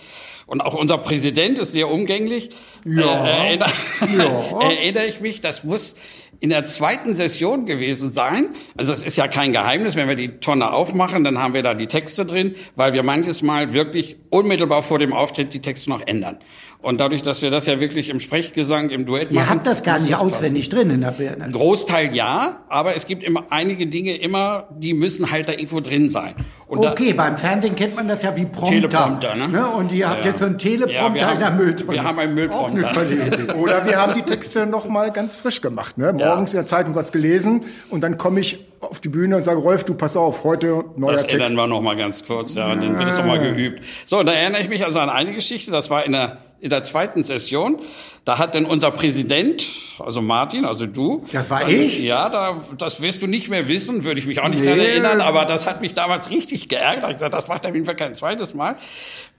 und 0.50 0.62
auch 0.62 0.74
unser 0.74 0.98
Präsident 0.98 1.60
ist 1.60 1.74
sehr 1.74 1.90
umgänglich. 1.90 2.50
Ja. 2.84 3.26
Äh, 3.26 3.48
erinnere, 3.48 3.70
ja. 4.18 4.62
erinnere 4.70 5.06
ich 5.06 5.22
mich, 5.22 5.42
das 5.42 5.64
muss 5.64 5.96
in 6.42 6.50
der 6.50 6.66
zweiten 6.66 7.14
Session 7.14 7.66
gewesen 7.66 8.12
sein. 8.12 8.50
Also 8.78 8.94
es 8.94 9.04
ist 9.04 9.18
ja 9.18 9.28
kein 9.28 9.52
Geheimnis, 9.52 9.96
wenn 9.96 10.08
wir 10.08 10.16
die 10.16 10.40
Tonne 10.40 10.72
aufmachen, 10.72 11.24
dann 11.24 11.38
haben 11.38 11.54
wir 11.54 11.64
da 11.64 11.74
die 11.74 11.88
Texte 11.88 12.26
drin, 12.26 12.56
weil 12.76 12.94
wir 12.94 13.04
manches 13.04 13.42
Mal 13.42 13.74
wirklich 13.74 14.16
unmittelbar 14.30 14.82
vor 14.82 15.00
dem 15.00 15.14
Auftritt 15.14 15.54
die 15.54 15.62
Texte 15.62 15.90
noch 15.90 16.06
ändern. 16.08 16.40
Und 16.82 17.02
dadurch, 17.02 17.22
dass 17.22 17.42
wir 17.42 17.52
das 17.52 17.66
ja 17.66 17.82
wirklich 17.82 18.10
im 18.10 18.22
Sprechgesang, 18.22 18.90
im 18.90 19.06
Duett 19.06 19.32
machen. 19.32 19.36
Ihr 19.36 19.50
habt 19.50 19.68
das 19.68 19.84
gar 19.84 20.00
nicht 20.00 20.16
auswendig 20.16 20.70
passen. 20.70 20.88
drin 20.88 20.96
in 20.96 21.02
der 21.02 21.12
Birne. 21.12 21.44
Ein 21.44 21.52
Großteil 21.52 22.16
ja, 22.16 22.64
aber 22.70 22.96
es 22.96 23.06
gibt 23.06 23.22
immer 23.22 23.48
einige 23.50 23.88
Dinge 23.88 24.16
immer, 24.16 24.70
die 24.72 24.94
müssen 24.94 25.30
halt 25.30 25.50
da 25.50 25.52
irgendwo 25.52 25.82
drin 25.82 26.10
sein. 26.10 26.36
Und 26.68 26.80
okay, 26.80 27.10
da, 27.10 27.24
beim 27.24 27.36
Fernsehen 27.36 27.76
kennt 27.76 27.98
man 27.98 28.08
das 28.08 28.22
ja 28.22 28.34
wie 28.38 28.46
Prompter. 28.46 28.70
Teleprompter, 28.70 29.36
ne? 29.36 29.50
ne? 29.50 29.68
Und 29.68 29.92
ihr 29.92 30.10
habt 30.10 30.24
ja, 30.24 30.32
jetzt 30.32 30.40
so 30.40 30.46
einen 30.46 30.58
Teleprompter 30.58 31.20
ja, 31.20 31.32
in 31.34 31.40
der 31.40 31.52
Mülltonne. 31.52 31.92
Wir 31.92 32.04
haben 32.06 32.18
einen 32.18 32.34
Müllprompter. 32.34 32.92
Oder 33.58 33.86
wir 33.86 33.98
haben 33.98 34.14
die 34.14 34.22
Texte 34.22 34.66
noch 34.66 34.88
mal 34.88 35.12
ganz 35.12 35.36
frisch 35.36 35.60
gemacht. 35.60 35.98
Ne? 35.98 36.14
Morgens 36.14 36.54
ja. 36.54 36.60
in 36.60 36.64
der 36.64 36.68
Zeitung 36.68 36.96
was 36.96 37.12
gelesen 37.12 37.66
und 37.90 38.06
dann 38.06 38.18
komme 38.18 38.40
ich 38.40 38.66
auf 38.80 39.02
die 39.02 39.10
Bühne 39.10 39.36
und 39.36 39.44
sage, 39.44 39.60
Rolf, 39.60 39.84
du 39.84 39.96
pass 39.96 40.16
auf, 40.16 40.46
heute 40.46 40.86
neuer 40.96 41.12
das 41.12 41.22
Text. 41.24 41.42
Das 41.42 41.50
ändern 41.50 41.64
wir 41.66 41.68
noch 41.68 41.82
mal 41.82 41.98
ganz 41.98 42.26
kurz, 42.26 42.56
ja, 42.56 42.70
dann 42.70 42.98
wird 42.98 43.10
es 43.10 43.18
noch 43.18 43.26
mal 43.26 43.40
geübt. 43.40 43.84
So, 44.06 44.24
da 44.24 44.32
erinnere 44.32 44.62
ich 44.62 44.70
mich 44.70 44.86
also 44.86 45.00
an 45.00 45.10
eine 45.10 45.34
Geschichte, 45.34 45.72
das 45.72 45.90
war 45.90 46.06
in 46.06 46.14
der 46.14 46.38
in 46.62 46.70
der 46.70 46.84
zweiten 46.84 47.24
Session, 47.24 47.80
da 48.26 48.38
hat 48.38 48.54
denn 48.54 48.66
unser 48.66 48.92
Präsident, 48.92 49.66
also 50.00 50.22
Martin, 50.22 50.66
also 50.66 50.86
du. 50.86 51.26
Das 51.32 51.50
war 51.50 51.68
ich? 51.68 52.00
Ja, 52.00 52.30
da, 52.30 52.62
das 52.78 53.02
wirst 53.02 53.22
du 53.22 53.28
nicht 53.28 53.50
mehr 53.50 53.68
wissen, 53.68 54.04
würde 54.04 54.20
ich 54.20 54.28
mich 54.28 54.40
auch 54.40 54.50
nicht 54.50 54.60
nee. 54.60 54.66
daran 54.66 54.80
erinnern, 54.80 55.22
aber 55.22 55.46
das 55.46 55.66
hat 55.66 55.82
mich 55.82 55.94
damals 55.94 56.30
richtig 56.30 56.70
geärgert. 56.70 57.10
Ich 57.10 57.18
gesagt, 57.18 57.34
das 57.34 57.48
macht 57.48 57.64
er 57.64 57.70
auf 57.70 57.76
jeden 57.76 57.86
Fall 57.86 57.96
kein 57.96 58.16
zweites 58.16 58.54
Mal. 58.54 58.76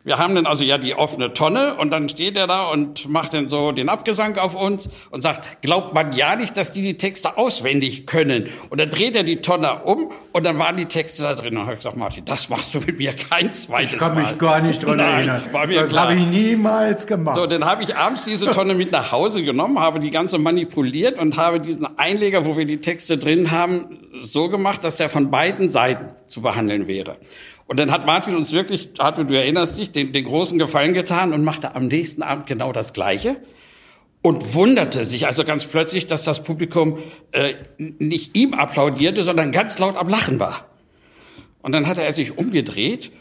Wir 0.03 0.17
haben 0.17 0.35
dann 0.35 0.47
also 0.47 0.65
ja 0.65 0.79
die 0.79 0.95
offene 0.95 1.35
Tonne 1.35 1.75
und 1.75 1.91
dann 1.91 2.09
steht 2.09 2.35
er 2.35 2.47
da 2.47 2.65
und 2.69 3.11
macht 3.11 3.35
dann 3.35 3.51
so 3.51 3.71
den 3.71 3.91
Abgesang 3.91 4.39
auf 4.39 4.55
uns 4.55 4.89
und 5.11 5.21
sagt, 5.21 5.61
glaubt 5.61 5.93
man 5.93 6.13
ja 6.13 6.37
nicht, 6.37 6.57
dass 6.57 6.73
die 6.73 6.81
die 6.81 6.97
Texte 6.97 7.37
auswendig 7.37 8.07
können. 8.07 8.49
Und 8.71 8.81
dann 8.81 8.89
dreht 8.89 9.15
er 9.15 9.25
die 9.25 9.43
Tonne 9.43 9.83
um 9.85 10.11
und 10.33 10.47
dann 10.47 10.59
waren 10.59 10.79
die 10.79 10.87
Texte 10.87 11.25
da 11.25 11.35
drin. 11.35 11.55
Und 11.55 11.65
habe 11.65 11.75
ich 11.75 11.81
gesagt, 11.81 11.99
Martin, 11.99 12.25
das 12.25 12.49
machst 12.49 12.75
du 12.75 12.79
mit 12.79 12.97
mir 12.97 13.13
kein 13.13 13.53
zweites 13.53 13.69
Mal. 13.69 13.85
Ich 13.85 13.99
kann 13.99 14.15
Mal. 14.15 14.23
mich 14.23 14.39
gar 14.39 14.63
nicht 14.63 14.83
dran 14.83 14.97
Nein, 14.97 15.29
erinnern. 15.29 15.43
Das 15.53 15.99
habe 15.99 16.15
ich 16.15 16.27
niemals 16.27 17.07
gemacht. 17.07 17.37
So, 17.37 17.47
dann 17.47 17.67
habe 17.67 17.83
ich 17.83 17.95
abends 17.95 18.25
diese 18.25 18.51
Tonne 18.53 18.75
mit 18.81 18.93
nach 18.93 19.13
Hause 19.13 19.45
genommen, 19.45 19.79
habe 19.79 20.01
die 20.01 20.09
ganze 20.09 20.39
manipuliert 20.39 21.19
und 21.19 21.37
habe 21.37 21.61
diesen 21.61 21.99
Einleger, 21.99 22.47
wo 22.47 22.57
wir 22.57 22.65
die 22.65 22.79
Texte 22.79 23.19
drin 23.19 23.51
haben, 23.51 23.99
so 24.23 24.49
gemacht, 24.49 24.83
dass 24.85 24.97
der 24.97 25.11
von 25.11 25.31
beiden 25.31 25.69
Seiten 25.69 26.15
zu 26.29 26.41
behandeln 26.41 26.87
wäre. 26.89 27.19
Und 27.67 27.79
dann 27.79 27.91
hat 27.91 28.07
Martin 28.07 28.35
uns 28.35 28.53
wirklich, 28.53 28.89
Arthur, 28.97 29.25
du 29.25 29.35
erinnerst 29.35 29.77
dich, 29.77 29.93
den, 29.93 30.13
den 30.13 30.25
großen 30.25 30.59
Gefallen 30.59 30.95
getan 30.95 31.35
und 31.35 31.45
machte 31.45 31.75
am 31.75 31.89
nächsten 31.89 32.23
Abend 32.23 32.47
genau 32.47 32.73
das 32.73 32.95
Gleiche 32.95 33.37
und 34.23 34.55
wunderte 34.55 35.05
sich 35.05 35.27
also 35.27 35.45
ganz 35.45 35.67
plötzlich, 35.67 36.07
dass 36.07 36.25
das 36.25 36.43
Publikum 36.43 37.01
äh, 37.33 37.57
nicht 37.77 38.35
ihm 38.35 38.55
applaudierte, 38.55 39.25
sondern 39.25 39.53
ganz 39.53 39.79
laut 39.79 39.97
am 39.99 40.09
Lachen 40.09 40.41
war. 40.41 40.71
Und 41.61 41.73
dann 41.73 41.87
hat 41.87 41.99
er 41.99 42.11
sich 42.15 42.39
umgedreht 42.39 43.13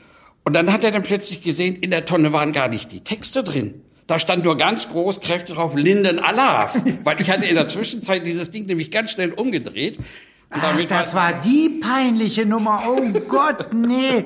und 0.45 0.54
dann 0.54 0.72
hat 0.72 0.86
er 0.86 0.91
dann 0.91 1.04
plötzlich 1.04 1.43
gesehen, 1.43 1.76
in 1.76 1.91
der 1.91 2.06
Tonne 2.06 2.32
waren 2.32 2.54
gar 2.54 2.69
nicht 2.69 2.93
die 2.93 3.02
Texte 3.02 3.43
drin. 3.43 3.82
Da 4.10 4.17
stand 4.17 4.43
nur 4.43 4.58
ganz 4.58 4.89
groß 4.89 5.22
kräftig 5.22 5.56
drauf 5.56 5.76
Linden 5.76 6.17
Alaf, 6.17 6.82
weil 7.04 7.22
ich 7.22 7.30
hatte 7.30 7.45
in 7.45 7.54
der 7.54 7.67
Zwischenzeit 7.67 8.26
dieses 8.26 8.50
Ding 8.50 8.65
nämlich 8.65 8.89
ganz 8.89 9.12
schnell 9.12 9.32
umgedreht 9.32 10.00
Ach, 10.50 10.82
das 10.88 11.13
war 11.13 11.34
die 11.34 11.80
peinliche 11.80 12.43
Nummer. 12.43 12.82
Oh 12.88 13.19
Gott, 13.28 13.72
nee. 13.72 14.26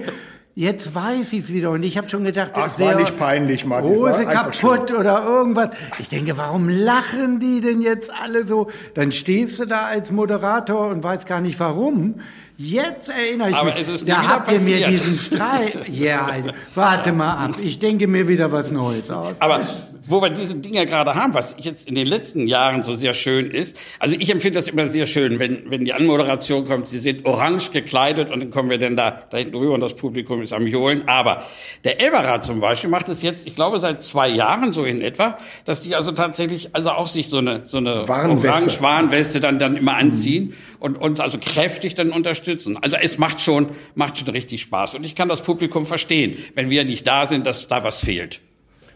Jetzt 0.55 0.95
weiß 0.95 1.33
ich 1.33 1.39
es 1.39 1.51
wieder 1.51 1.71
und 1.71 1.83
ich 1.83 1.97
habe 1.97 2.07
schon 2.09 2.23
gedacht, 2.23 2.51
das 2.55 2.79
wäre 2.79 2.95
nicht 2.97 3.17
peinlich, 3.17 3.65
Mann. 3.65 3.83
Hose 3.83 4.25
kaputt 4.25 4.91
oder 4.91 5.25
irgendwas. 5.25 5.71
Ich 5.99 6.07
denke, 6.07 6.37
warum 6.37 6.69
lachen 6.69 7.39
die 7.39 7.59
denn 7.59 7.81
jetzt 7.81 8.09
alle 8.09 8.45
so? 8.45 8.69
Dann 8.93 9.11
stehst 9.11 9.59
du 9.59 9.65
da 9.65 9.85
als 9.85 10.11
Moderator 10.11 10.87
und 10.89 11.03
weißt 11.03 11.25
gar 11.25 11.41
nicht 11.41 11.59
warum. 11.59 12.21
Jetzt 12.57 13.09
erinnere 13.09 13.49
ich 13.49 13.55
Aber 13.55 13.71
mich. 13.71 13.81
Es 13.81 13.89
ist 13.89 14.07
da 14.07 14.27
habt 14.27 14.51
ihr 14.51 14.59
mir 14.59 14.87
diesen 14.87 15.17
Streit. 15.17 15.89
Ja, 15.89 16.29
warte 16.75 17.11
mal 17.11 17.45
ab. 17.45 17.55
Ich 17.61 17.79
denke 17.79 18.07
mir 18.07 18.27
wieder 18.27 18.51
was 18.51 18.71
Neues 18.71 19.09
aus. 19.09 19.35
Aber 19.39 19.61
wo 20.07 20.21
wir 20.21 20.29
diese 20.29 20.55
Dinge 20.55 20.85
gerade 20.85 21.15
haben, 21.15 21.33
was 21.33 21.55
jetzt 21.57 21.87
in 21.87 21.95
den 21.95 22.07
letzten 22.07 22.47
Jahren 22.47 22.83
so 22.83 22.95
sehr 22.95 23.13
schön 23.13 23.51
ist. 23.51 23.77
Also 23.99 24.15
ich 24.19 24.29
empfinde 24.29 24.59
das 24.59 24.67
immer 24.67 24.87
sehr 24.87 25.05
schön, 25.05 25.39
wenn, 25.39 25.69
wenn 25.69 25.85
die 25.85 25.93
Anmoderation 25.93 26.65
kommt, 26.65 26.89
sie 26.89 26.99
sind 26.99 27.25
orange 27.25 27.71
gekleidet 27.71 28.31
und 28.31 28.39
dann 28.39 28.49
kommen 28.49 28.69
wir 28.69 28.77
dann 28.77 28.97
da, 28.97 29.23
da 29.29 29.37
hinten 29.37 29.55
rüber 29.55 29.73
und 29.73 29.81
das 29.81 29.95
Publikum 29.95 30.41
ist 30.41 30.53
am 30.53 30.67
Johlen. 30.67 31.07
Aber 31.07 31.43
der 31.83 32.01
Elberat 32.01 32.45
zum 32.45 32.59
Beispiel 32.59 32.89
macht 32.89 33.09
es 33.09 33.21
jetzt, 33.21 33.47
ich 33.47 33.55
glaube, 33.55 33.79
seit 33.79 34.01
zwei 34.01 34.27
Jahren 34.27 34.73
so 34.73 34.83
in 34.83 35.01
etwa, 35.01 35.37
dass 35.65 35.81
die 35.81 35.95
also 35.95 36.11
tatsächlich 36.11 36.75
also 36.75 36.91
auch 36.91 37.07
sich 37.07 37.29
so 37.29 37.37
eine, 37.37 37.61
so 37.65 37.77
eine 37.77 38.07
Orange-Warnweste 38.07 39.39
dann, 39.39 39.59
dann 39.59 39.77
immer 39.77 39.95
anziehen 39.95 40.45
mhm. 40.45 40.53
und 40.79 40.95
uns 40.97 41.19
also 41.19 41.37
kräftig 41.37 41.95
dann 41.95 42.11
unterstützen. 42.11 42.77
Also 42.81 42.97
es 42.97 43.17
macht 43.17 43.41
schon, 43.41 43.69
macht 43.95 44.17
schon 44.17 44.29
richtig 44.29 44.61
Spaß. 44.61 44.95
Und 44.95 45.05
ich 45.05 45.15
kann 45.15 45.29
das 45.29 45.41
Publikum 45.41 45.85
verstehen, 45.85 46.37
wenn 46.55 46.69
wir 46.69 46.83
nicht 46.83 47.07
da 47.07 47.27
sind, 47.27 47.45
dass 47.45 47.67
da 47.67 47.83
was 47.83 47.99
fehlt. 47.99 48.41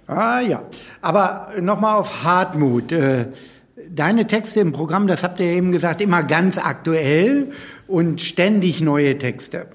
Ah 0.07 0.39
ja, 0.39 0.63
aber 1.01 1.49
nochmal 1.61 1.95
auf 1.95 2.23
Hartmut. 2.23 2.93
Äh, 2.93 3.27
deine 3.89 4.25
Texte 4.25 4.61
im 4.61 4.71
Programm, 4.71 5.07
das 5.07 5.21
habt 5.23 5.39
ihr 5.41 5.47
eben 5.47 5.73
gesagt, 5.73 6.01
immer 6.01 6.23
ganz 6.23 6.57
aktuell 6.57 7.51
und 7.87 8.21
ständig 8.21 8.79
neue 8.79 9.17
Texte. 9.17 9.67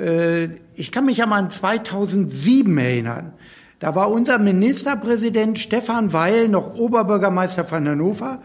Äh, 0.00 0.48
ich 0.74 0.90
kann 0.90 1.06
mich 1.06 1.18
ja 1.18 1.26
mal 1.26 1.38
an 1.38 1.50
2007 1.50 2.76
erinnern. 2.76 3.32
Da 3.78 3.94
war 3.94 4.10
unser 4.10 4.38
Ministerpräsident 4.38 5.58
Stefan 5.58 6.12
Weil 6.12 6.48
noch 6.48 6.74
Oberbürgermeister 6.74 7.64
von 7.64 7.86
Hannover 7.88 8.40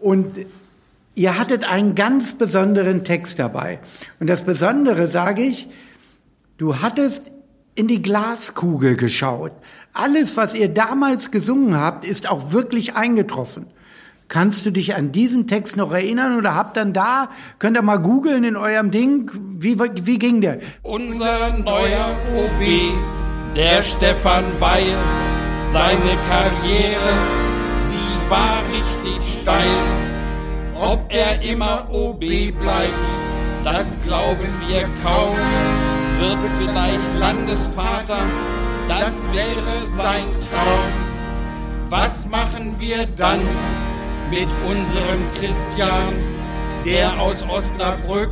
und 0.00 0.26
ihr 1.14 1.38
hattet 1.38 1.64
einen 1.64 1.94
ganz 1.94 2.34
besonderen 2.34 3.04
Text 3.04 3.38
dabei. 3.38 3.78
Und 4.20 4.28
das 4.28 4.44
Besondere 4.44 5.06
sage 5.06 5.42
ich, 5.42 5.68
du 6.58 6.76
hattest 6.76 7.30
in 7.78 7.86
die 7.86 8.02
Glaskugel 8.02 8.96
geschaut. 8.96 9.52
Alles, 9.92 10.36
was 10.36 10.52
ihr 10.52 10.68
damals 10.68 11.30
gesungen 11.30 11.76
habt, 11.76 12.04
ist 12.04 12.28
auch 12.28 12.50
wirklich 12.50 12.96
eingetroffen. 12.96 13.66
Kannst 14.26 14.66
du 14.66 14.72
dich 14.72 14.96
an 14.96 15.12
diesen 15.12 15.46
Text 15.46 15.76
noch 15.76 15.92
erinnern 15.92 16.36
oder 16.36 16.56
habt 16.56 16.76
dann 16.76 16.92
da, 16.92 17.30
könnt 17.60 17.76
ihr 17.76 17.82
mal 17.82 17.98
googeln 17.98 18.42
in 18.42 18.56
eurem 18.56 18.90
Ding, 18.90 19.30
wie, 19.58 19.78
wie 19.78 20.18
ging 20.18 20.40
der? 20.40 20.58
Unser 20.82 21.56
neuer 21.58 22.16
OB, 22.36 23.54
der 23.56 23.82
Stefan 23.84 24.44
Weil, 24.58 24.96
seine 25.64 26.18
Karriere, 26.28 27.14
die 27.92 28.30
war 28.30 28.58
richtig 28.72 29.40
steil. 29.40 29.62
Ob 30.74 31.06
er 31.10 31.40
immer 31.48 31.86
OB 31.92 32.20
bleibt, 32.20 33.08
das 33.62 33.96
glauben 34.04 34.48
wir 34.66 34.82
kaum 35.02 35.36
wird 36.18 36.38
vielleicht 36.58 37.18
Landesvater, 37.18 38.18
das 38.88 39.22
wäre 39.32 39.86
sein 39.86 40.24
Traum. 40.40 40.92
Was 41.88 42.26
machen 42.26 42.74
wir 42.78 43.06
dann 43.16 43.40
mit 44.30 44.48
unserem 44.66 45.30
Christian, 45.38 46.14
der 46.84 47.18
aus 47.20 47.46
Osnabrück 47.48 48.30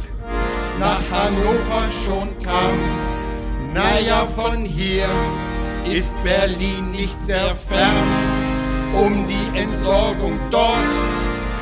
nach 0.78 1.00
Hannover 1.10 1.88
schon 2.04 2.28
kam? 2.42 2.78
Naja, 3.72 4.26
von 4.26 4.64
hier 4.64 5.06
ist 5.84 6.14
Berlin 6.24 6.90
nicht 6.90 7.22
sehr 7.22 7.54
fern. 7.54 8.36
Um 8.94 9.26
die 9.28 9.58
Entsorgung 9.58 10.38
dort 10.50 10.76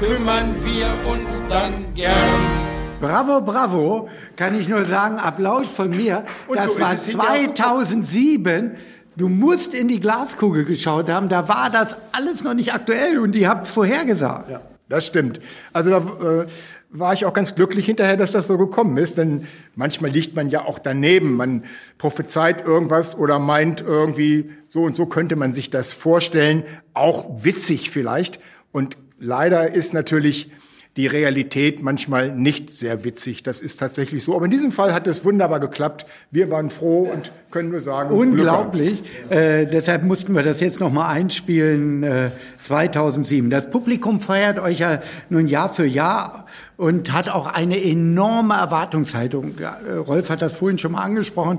kümmern 0.01 0.55
wir 0.65 1.11
uns 1.11 1.43
dann 1.49 1.73
gern. 1.95 2.63
Bravo, 3.05 3.43
bravo, 3.43 4.09
kann 4.35 4.59
ich 4.59 4.67
nur 4.67 4.87
sagen, 4.87 5.19
Applaus 5.19 5.67
von 5.67 5.90
mir. 5.90 6.25
Und 6.49 6.57
das 6.57 6.75
so 6.75 6.81
war 6.81 6.97
2007. 6.97 8.73
Du 9.14 9.29
musst 9.29 9.75
in 9.75 9.88
die 9.88 10.01
Glaskugel 10.01 10.64
geschaut 10.64 11.11
haben, 11.11 11.29
da 11.29 11.47
war 11.47 11.69
das 11.71 11.97
alles 12.12 12.43
noch 12.43 12.55
nicht 12.55 12.73
aktuell 12.73 13.19
und 13.19 13.37
ihr 13.37 13.51
habt 13.51 13.67
es 13.67 13.73
vorhergesagt. 13.73 14.51
Ja, 14.51 14.62
das 14.88 15.07
stimmt. 15.07 15.40
Also 15.75 15.90
da 15.90 15.99
äh, 15.99 16.47
war 16.88 17.12
ich 17.12 17.27
auch 17.27 17.35
ganz 17.35 17.55
glücklich 17.55 17.85
hinterher, 17.85 18.17
dass 18.17 18.33
das 18.33 18.47
so 18.47 18.57
gekommen 18.57 18.97
ist, 18.97 19.19
denn 19.19 19.47
manchmal 19.75 20.11
liegt 20.11 20.35
man 20.35 20.49
ja 20.49 20.64
auch 20.64 20.79
daneben. 20.79 21.37
Man 21.37 21.64
prophezeit 21.99 22.64
irgendwas 22.64 23.19
oder 23.19 23.38
meint 23.38 23.83
irgendwie, 23.83 24.51
so 24.67 24.83
und 24.83 24.97
so 24.97 25.05
könnte 25.05 25.37
man 25.37 25.53
sich 25.53 25.69
das 25.69 25.93
vorstellen, 25.93 26.64
auch 26.95 27.45
witzig 27.45 27.90
vielleicht. 27.90 28.40
Und 28.73 28.97
leider 29.19 29.75
ist 29.75 29.93
natürlich 29.93 30.51
die 30.97 31.07
Realität 31.09 31.83
manchmal 31.83 32.35
nicht 32.35 32.71
sehr 32.71 33.05
witzig. 33.05 33.43
Das 33.43 33.61
ist 33.61 33.79
tatsächlich 33.81 34.23
so. 34.25 34.37
Aber 34.37 34.45
in 34.45 34.51
diesem 34.51 34.71
Fall 34.71 34.95
hat 34.95 35.07
es 35.07 35.25
wunderbar 35.25 35.59
geklappt. 35.59 36.07
Wir 36.31 36.51
waren 36.51 36.71
froh 36.71 37.11
und 37.13 37.33
können 37.51 37.71
nur 37.71 37.81
sagen, 37.81 38.15
unglaublich. 38.15 39.03
Äh, 39.29 39.67
deshalb 39.67 40.05
mussten 40.05 40.35
wir 40.35 40.43
das 40.43 40.61
jetzt 40.61 40.79
noch 40.79 40.93
mal 40.93 41.09
einspielen. 41.09 42.03
Äh, 42.05 42.31
2007. 42.65 43.51
Das 43.51 43.71
Publikum 43.71 44.21
feiert 44.21 44.59
euch 44.59 44.81
ja 44.81 45.03
nun 45.29 45.49
Jahr 45.49 45.73
für 45.73 45.87
Jahr 45.87 46.47
und 46.77 47.13
hat 47.13 47.29
auch 47.29 47.47
eine 47.47 47.83
enorme 47.83 48.55
Erwartungshaltung. 48.55 49.55
Äh, 49.59 49.93
Rolf 49.93 50.31
hat 50.31 50.43
das 50.43 50.57
vorhin 50.57 50.79
schon 50.79 50.93
mal 50.93 51.03
angesprochen. 51.03 51.59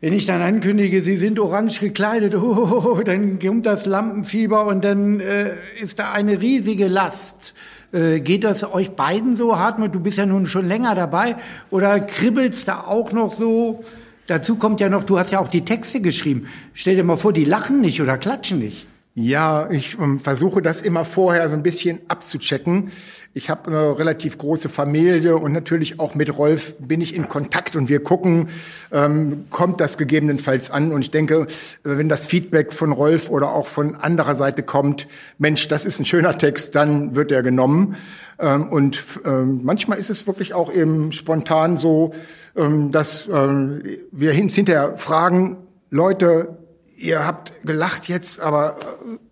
Wenn 0.00 0.12
ich 0.12 0.26
dann 0.26 0.42
ankündige, 0.42 1.00
Sie 1.00 1.16
sind 1.16 1.38
orange 1.38 1.80
gekleidet, 1.80 2.34
oh, 2.36 3.00
dann 3.04 3.38
kommt 3.38 3.66
das 3.66 3.86
Lampenfieber 3.86 4.66
und 4.66 4.84
dann 4.84 5.20
äh, 5.20 5.54
ist 5.80 5.98
da 5.98 6.12
eine 6.12 6.40
riesige 6.40 6.86
Last 6.86 7.54
äh, 7.94 8.20
geht 8.20 8.44
das 8.44 8.64
euch 8.64 8.90
beiden 8.90 9.36
so, 9.36 9.58
Hartmut? 9.58 9.94
Du 9.94 10.00
bist 10.00 10.18
ja 10.18 10.26
nun 10.26 10.46
schon 10.46 10.66
länger 10.66 10.94
dabei. 10.94 11.36
Oder 11.70 12.00
kribbelt's 12.00 12.64
da 12.64 12.80
auch 12.80 13.12
noch 13.12 13.34
so? 13.34 13.82
Dazu 14.26 14.56
kommt 14.56 14.80
ja 14.80 14.88
noch, 14.88 15.04
du 15.04 15.18
hast 15.18 15.30
ja 15.30 15.38
auch 15.38 15.48
die 15.48 15.64
Texte 15.64 16.00
geschrieben. 16.00 16.48
Stell 16.72 16.96
dir 16.96 17.04
mal 17.04 17.16
vor, 17.16 17.32
die 17.32 17.44
lachen 17.44 17.80
nicht 17.80 18.00
oder 18.02 18.18
klatschen 18.18 18.58
nicht. 18.58 18.86
Ja, 19.16 19.70
ich 19.70 19.96
ähm, 20.00 20.18
versuche 20.18 20.60
das 20.60 20.82
immer 20.82 21.04
vorher 21.04 21.48
so 21.48 21.54
ein 21.54 21.62
bisschen 21.62 22.00
abzuchecken. 22.08 22.90
Ich 23.32 23.48
habe 23.48 23.68
eine 23.68 23.96
relativ 23.96 24.38
große 24.38 24.68
Familie 24.68 25.36
und 25.36 25.52
natürlich 25.52 26.00
auch 26.00 26.16
mit 26.16 26.36
Rolf 26.36 26.74
bin 26.80 27.00
ich 27.00 27.14
in 27.14 27.28
Kontakt 27.28 27.76
und 27.76 27.88
wir 27.88 28.02
gucken, 28.02 28.48
ähm, 28.90 29.44
kommt 29.50 29.80
das 29.80 29.98
gegebenenfalls 29.98 30.72
an. 30.72 30.90
Und 30.90 31.02
ich 31.02 31.12
denke, 31.12 31.46
wenn 31.84 32.08
das 32.08 32.26
Feedback 32.26 32.72
von 32.72 32.90
Rolf 32.90 33.30
oder 33.30 33.52
auch 33.52 33.68
von 33.68 33.94
anderer 33.94 34.34
Seite 34.34 34.64
kommt, 34.64 35.06
Mensch, 35.38 35.68
das 35.68 35.84
ist 35.84 36.00
ein 36.00 36.04
schöner 36.04 36.36
Text, 36.36 36.74
dann 36.74 37.14
wird 37.14 37.30
er 37.30 37.44
genommen. 37.44 37.94
Ähm, 38.40 38.68
und 38.68 39.00
ähm, 39.24 39.60
manchmal 39.62 39.98
ist 39.98 40.10
es 40.10 40.26
wirklich 40.26 40.54
auch 40.54 40.72
eben 40.72 41.12
spontan 41.12 41.76
so, 41.76 42.12
ähm, 42.56 42.90
dass 42.90 43.28
ähm, 43.32 43.80
wir 44.10 44.32
hinterher 44.32 44.98
fragen, 44.98 45.56
Leute, 45.90 46.63
ihr 46.96 47.26
habt 47.26 47.52
gelacht 47.64 48.08
jetzt, 48.08 48.40
aber 48.40 48.76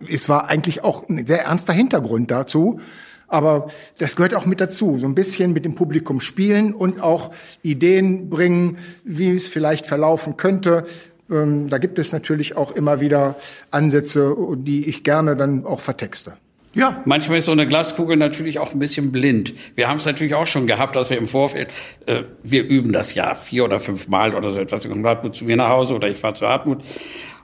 äh, 0.01 0.15
es 0.15 0.29
war 0.29 0.49
eigentlich 0.49 0.85
auch 0.85 1.09
ein 1.09 1.27
sehr 1.27 1.45
ernster 1.45 1.73
Hintergrund 1.73 2.31
dazu. 2.31 2.81
Aber 3.29 3.69
das 3.97 4.15
gehört 4.15 4.35
auch 4.35 4.45
mit 4.45 4.61
dazu, 4.61 4.99
so 4.99 5.07
ein 5.07 5.15
bisschen 5.15 5.55
mit 5.55 5.65
dem 5.65 5.75
Publikum 5.75 6.21
spielen 6.21 6.75
und 6.75 7.03
auch 7.03 7.31
Ideen 7.63 8.29
bringen, 8.29 8.77
wie 9.05 9.31
es 9.31 9.49
vielleicht 9.49 9.87
verlaufen 9.87 10.37
könnte. 10.37 10.85
Ähm, 11.31 11.71
da 11.71 11.79
gibt 11.79 11.99
es 11.99 12.13
natürlich 12.13 12.57
auch 12.57 12.73
immer 12.73 13.01
wieder 13.01 13.37
Ansätze, 13.71 14.37
die 14.59 14.87
ich 14.87 15.03
gerne 15.03 15.35
dann 15.35 15.65
auch 15.65 15.81
vertexte. 15.81 16.35
Ja, 16.75 17.03
manchmal 17.05 17.39
ist 17.39 17.47
so 17.47 17.53
eine 17.53 17.67
Glaskugel 17.67 18.17
natürlich 18.17 18.59
auch 18.59 18.73
ein 18.73 18.79
bisschen 18.79 19.13
blind. 19.13 19.53
Wir 19.75 19.89
haben 19.89 19.99
es 19.99 20.07
natürlich 20.07 20.35
auch 20.35 20.47
schon 20.47 20.67
gehabt, 20.67 20.97
dass 20.97 21.11
wir 21.11 21.19
im 21.19 21.27
Vorfeld, 21.27 21.69
äh, 22.07 22.23
wir 22.43 22.65
üben 22.65 22.93
das 22.93 23.15
ja 23.15 23.35
vier 23.35 23.65
oder 23.65 23.79
fünf 23.79 24.09
Mal 24.09 24.35
oder 24.35 24.53
so 24.53 24.61
etwas. 24.61 24.89
Kommt 24.89 25.05
Hartmut 25.05 25.35
zu 25.35 25.45
mir 25.45 25.57
nach 25.57 25.69
Hause 25.69 25.95
oder 25.95 26.09
ich 26.09 26.17
fahre 26.17 26.35
zu 26.35 26.49
Hartmut. 26.49 26.83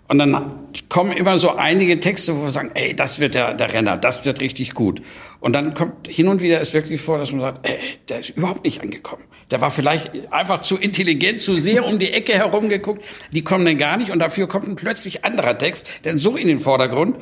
Und 0.08 0.18
dann 0.18 0.52
kommen 0.88 1.12
immer 1.12 1.38
so 1.38 1.56
einige 1.56 2.00
Texte, 2.00 2.34
wo 2.38 2.44
wir 2.44 2.50
sagen, 2.50 2.70
ey, 2.72 2.96
das 2.96 3.20
wird 3.20 3.34
der, 3.34 3.52
der 3.52 3.74
Renner, 3.74 3.98
das 3.98 4.24
wird 4.24 4.40
richtig 4.40 4.72
gut. 4.72 5.02
Und 5.38 5.52
dann 5.52 5.74
kommt 5.74 6.08
hin 6.08 6.28
und 6.28 6.40
wieder 6.40 6.60
es 6.62 6.72
wirklich 6.72 7.00
vor, 7.00 7.18
dass 7.18 7.30
man 7.30 7.42
sagt, 7.42 7.68
ey, 7.68 7.78
der 8.08 8.20
ist 8.20 8.30
überhaupt 8.30 8.64
nicht 8.64 8.80
angekommen. 8.80 9.24
Der 9.50 9.60
war 9.60 9.70
vielleicht 9.70 10.32
einfach 10.32 10.62
zu 10.62 10.78
intelligent, 10.78 11.42
zu 11.42 11.56
sehr 11.56 11.86
um 11.86 11.98
die 11.98 12.10
Ecke 12.10 12.32
herumgeguckt. 12.32 13.04
Die 13.32 13.44
kommen 13.44 13.66
dann 13.66 13.76
gar 13.76 13.98
nicht 13.98 14.10
und 14.10 14.18
dafür 14.18 14.48
kommt 14.48 14.66
ein 14.66 14.76
plötzlich 14.76 15.26
anderer 15.26 15.58
Text, 15.58 15.86
denn 16.06 16.18
so 16.18 16.36
in 16.36 16.48
den 16.48 16.58
Vordergrund. 16.58 17.16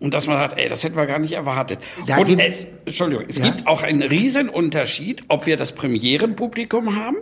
Und 0.00 0.14
dass 0.14 0.26
man 0.26 0.38
sagt, 0.38 0.58
ey, 0.58 0.70
das 0.70 0.82
hätten 0.82 0.96
wir 0.96 1.06
gar 1.06 1.18
nicht 1.18 1.32
erwartet. 1.32 1.78
Ja, 2.06 2.16
und 2.16 2.38
es, 2.40 2.68
Entschuldigung, 2.86 3.26
es 3.28 3.36
ja? 3.36 3.44
gibt 3.44 3.66
auch 3.66 3.82
einen 3.82 4.00
riesen 4.00 4.48
Unterschied, 4.48 5.24
ob 5.28 5.44
wir 5.44 5.58
das 5.58 5.72
Premierenpublikum 5.74 6.96
haben 6.96 7.18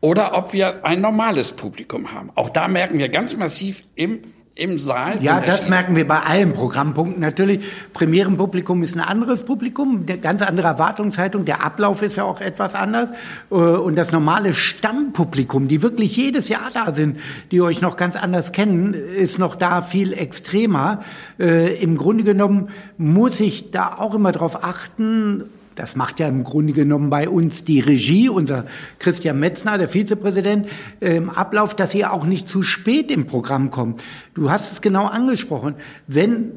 oder 0.00 0.36
ob 0.36 0.52
wir 0.52 0.84
ein 0.84 1.00
normales 1.00 1.52
Publikum 1.52 2.12
haben. 2.12 2.32
Auch 2.34 2.48
da 2.48 2.66
merken 2.66 2.98
wir 2.98 3.08
ganz 3.10 3.36
massiv 3.36 3.84
im 3.94 4.22
im 4.56 4.78
Saal. 4.78 5.22
Ja, 5.22 5.40
das 5.40 5.68
merken 5.68 5.94
wir 5.96 6.08
bei 6.08 6.18
allen 6.18 6.54
Programmpunkten 6.54 7.20
natürlich. 7.20 7.60
Premierenpublikum 7.92 8.82
ist 8.82 8.96
ein 8.96 9.02
anderes 9.02 9.44
Publikum, 9.44 10.04
eine 10.08 10.16
ganz 10.16 10.40
andere 10.40 10.68
Erwartungshaltung. 10.68 11.44
Der 11.44 11.62
Ablauf 11.62 12.00
ist 12.00 12.16
ja 12.16 12.24
auch 12.24 12.40
etwas 12.40 12.74
anders. 12.74 13.10
Äh, 13.50 13.54
und 13.54 13.96
das 13.96 14.12
normale 14.12 14.54
Stammpublikum, 14.54 15.68
die 15.68 15.82
wirklich 15.82 16.16
jedes 16.16 16.48
Jahr 16.48 16.70
da 16.72 16.92
sind, 16.92 17.20
die 17.50 17.60
euch 17.60 17.82
noch 17.82 17.98
ganz 17.98 18.16
anders 18.16 18.52
kennen, 18.52 18.94
ist 18.94 19.38
noch 19.38 19.56
da 19.56 19.82
viel 19.82 20.14
extremer. 20.14 21.00
Äh, 21.38 21.76
Im 21.76 21.98
Grunde 21.98 22.24
genommen 22.24 22.70
muss 22.96 23.40
ich 23.40 23.70
da 23.70 23.96
auch 23.98 24.14
immer 24.14 24.32
darauf 24.32 24.64
achten, 24.64 25.44
das 25.76 25.94
macht 25.94 26.18
ja 26.20 26.26
im 26.26 26.42
Grunde 26.42 26.72
genommen 26.72 27.10
bei 27.10 27.28
uns 27.28 27.64
die 27.64 27.80
Regie, 27.80 28.28
unser 28.28 28.64
Christian 28.98 29.38
Metzner, 29.38 29.78
der 29.78 29.88
Vizepräsident, 29.88 30.66
im 31.00 31.30
Ablauf, 31.30 31.76
dass 31.76 31.94
ihr 31.94 32.12
auch 32.12 32.24
nicht 32.24 32.48
zu 32.48 32.62
spät 32.62 33.10
im 33.10 33.26
Programm 33.26 33.70
kommt. 33.70 34.02
Du 34.34 34.50
hast 34.50 34.72
es 34.72 34.80
genau 34.80 35.06
angesprochen. 35.06 35.74
Wenn 36.06 36.52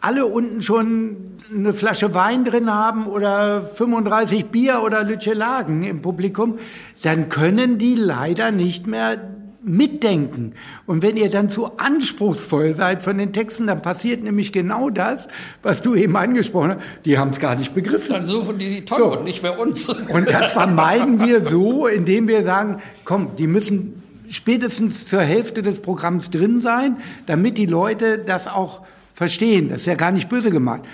alle 0.00 0.26
unten 0.26 0.60
schon 0.60 1.16
eine 1.54 1.72
Flasche 1.72 2.14
Wein 2.14 2.44
drin 2.44 2.70
haben 2.70 3.06
oder 3.06 3.62
35 3.62 4.46
Bier 4.46 4.82
oder 4.84 5.04
Lütche 5.04 5.32
Lagen 5.32 5.84
im 5.84 6.02
Publikum, 6.02 6.58
dann 7.02 7.30
können 7.30 7.78
die 7.78 7.94
leider 7.94 8.50
nicht 8.50 8.86
mehr 8.86 9.16
mitdenken. 9.64 10.52
Und 10.86 11.02
wenn 11.02 11.16
ihr 11.16 11.28
dann 11.28 11.48
zu 11.48 11.78
anspruchsvoll 11.78 12.74
seid 12.74 13.02
von 13.02 13.18
den 13.18 13.32
Texten, 13.32 13.66
dann 13.66 13.82
passiert 13.82 14.22
nämlich 14.22 14.52
genau 14.52 14.90
das, 14.90 15.26
was 15.62 15.82
du 15.82 15.94
eben 15.94 16.16
angesprochen 16.16 16.76
hast. 16.76 16.82
Die 17.04 17.18
haben 17.18 17.30
es 17.30 17.40
gar 17.40 17.56
nicht 17.56 17.74
begriffen. 17.74 18.12
Dann 18.12 18.26
suchen 18.26 18.58
die 18.58 18.68
die 18.68 18.84
Tonne 18.84 19.04
so. 19.04 19.18
und 19.18 19.24
nicht 19.24 19.42
mehr 19.42 19.58
uns. 19.58 19.88
Und 19.88 20.30
das 20.30 20.52
vermeiden 20.52 21.20
wir 21.20 21.40
so, 21.40 21.86
indem 21.86 22.28
wir 22.28 22.44
sagen, 22.44 22.82
komm, 23.04 23.36
die 23.36 23.46
müssen 23.46 24.02
spätestens 24.28 25.06
zur 25.06 25.20
Hälfte 25.20 25.62
des 25.62 25.80
Programms 25.80 26.30
drin 26.30 26.60
sein, 26.60 26.96
damit 27.26 27.58
die 27.58 27.66
Leute 27.66 28.18
das 28.18 28.48
auch 28.48 28.82
verstehen. 29.14 29.70
Das 29.70 29.80
ist 29.80 29.86
ja 29.86 29.94
gar 29.94 30.12
nicht 30.12 30.28
böse 30.28 30.50
gemeint. 30.50 30.84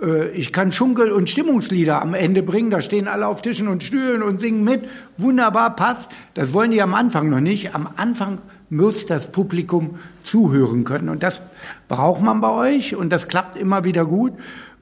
Äh, 0.00 0.28
ich 0.30 0.52
kann 0.52 0.72
Schunkel- 0.72 1.12
und 1.12 1.28
Stimmungslieder 1.28 2.00
am 2.02 2.14
Ende 2.14 2.42
bringen. 2.42 2.70
Da 2.70 2.80
stehen 2.80 3.08
alle 3.08 3.26
auf 3.26 3.42
Tischen 3.42 3.68
und 3.68 3.82
Stühlen 3.82 4.22
und 4.22 4.40
singen 4.40 4.64
mit. 4.64 4.84
Wunderbar, 5.16 5.76
passt. 5.76 6.10
Das 6.34 6.52
wollen 6.52 6.70
die 6.70 6.82
am 6.82 6.94
Anfang 6.94 7.28
noch 7.28 7.40
nicht. 7.40 7.74
Am 7.74 7.88
Anfang 7.96 8.38
muss 8.70 9.06
das 9.06 9.30
Publikum 9.30 9.98
zuhören 10.22 10.84
können. 10.84 11.08
Und 11.08 11.22
das 11.22 11.42
braucht 11.88 12.22
man 12.22 12.40
bei 12.40 12.50
euch. 12.50 12.96
Und 12.96 13.10
das 13.10 13.28
klappt 13.28 13.58
immer 13.58 13.84
wieder 13.84 14.04
gut. 14.04 14.32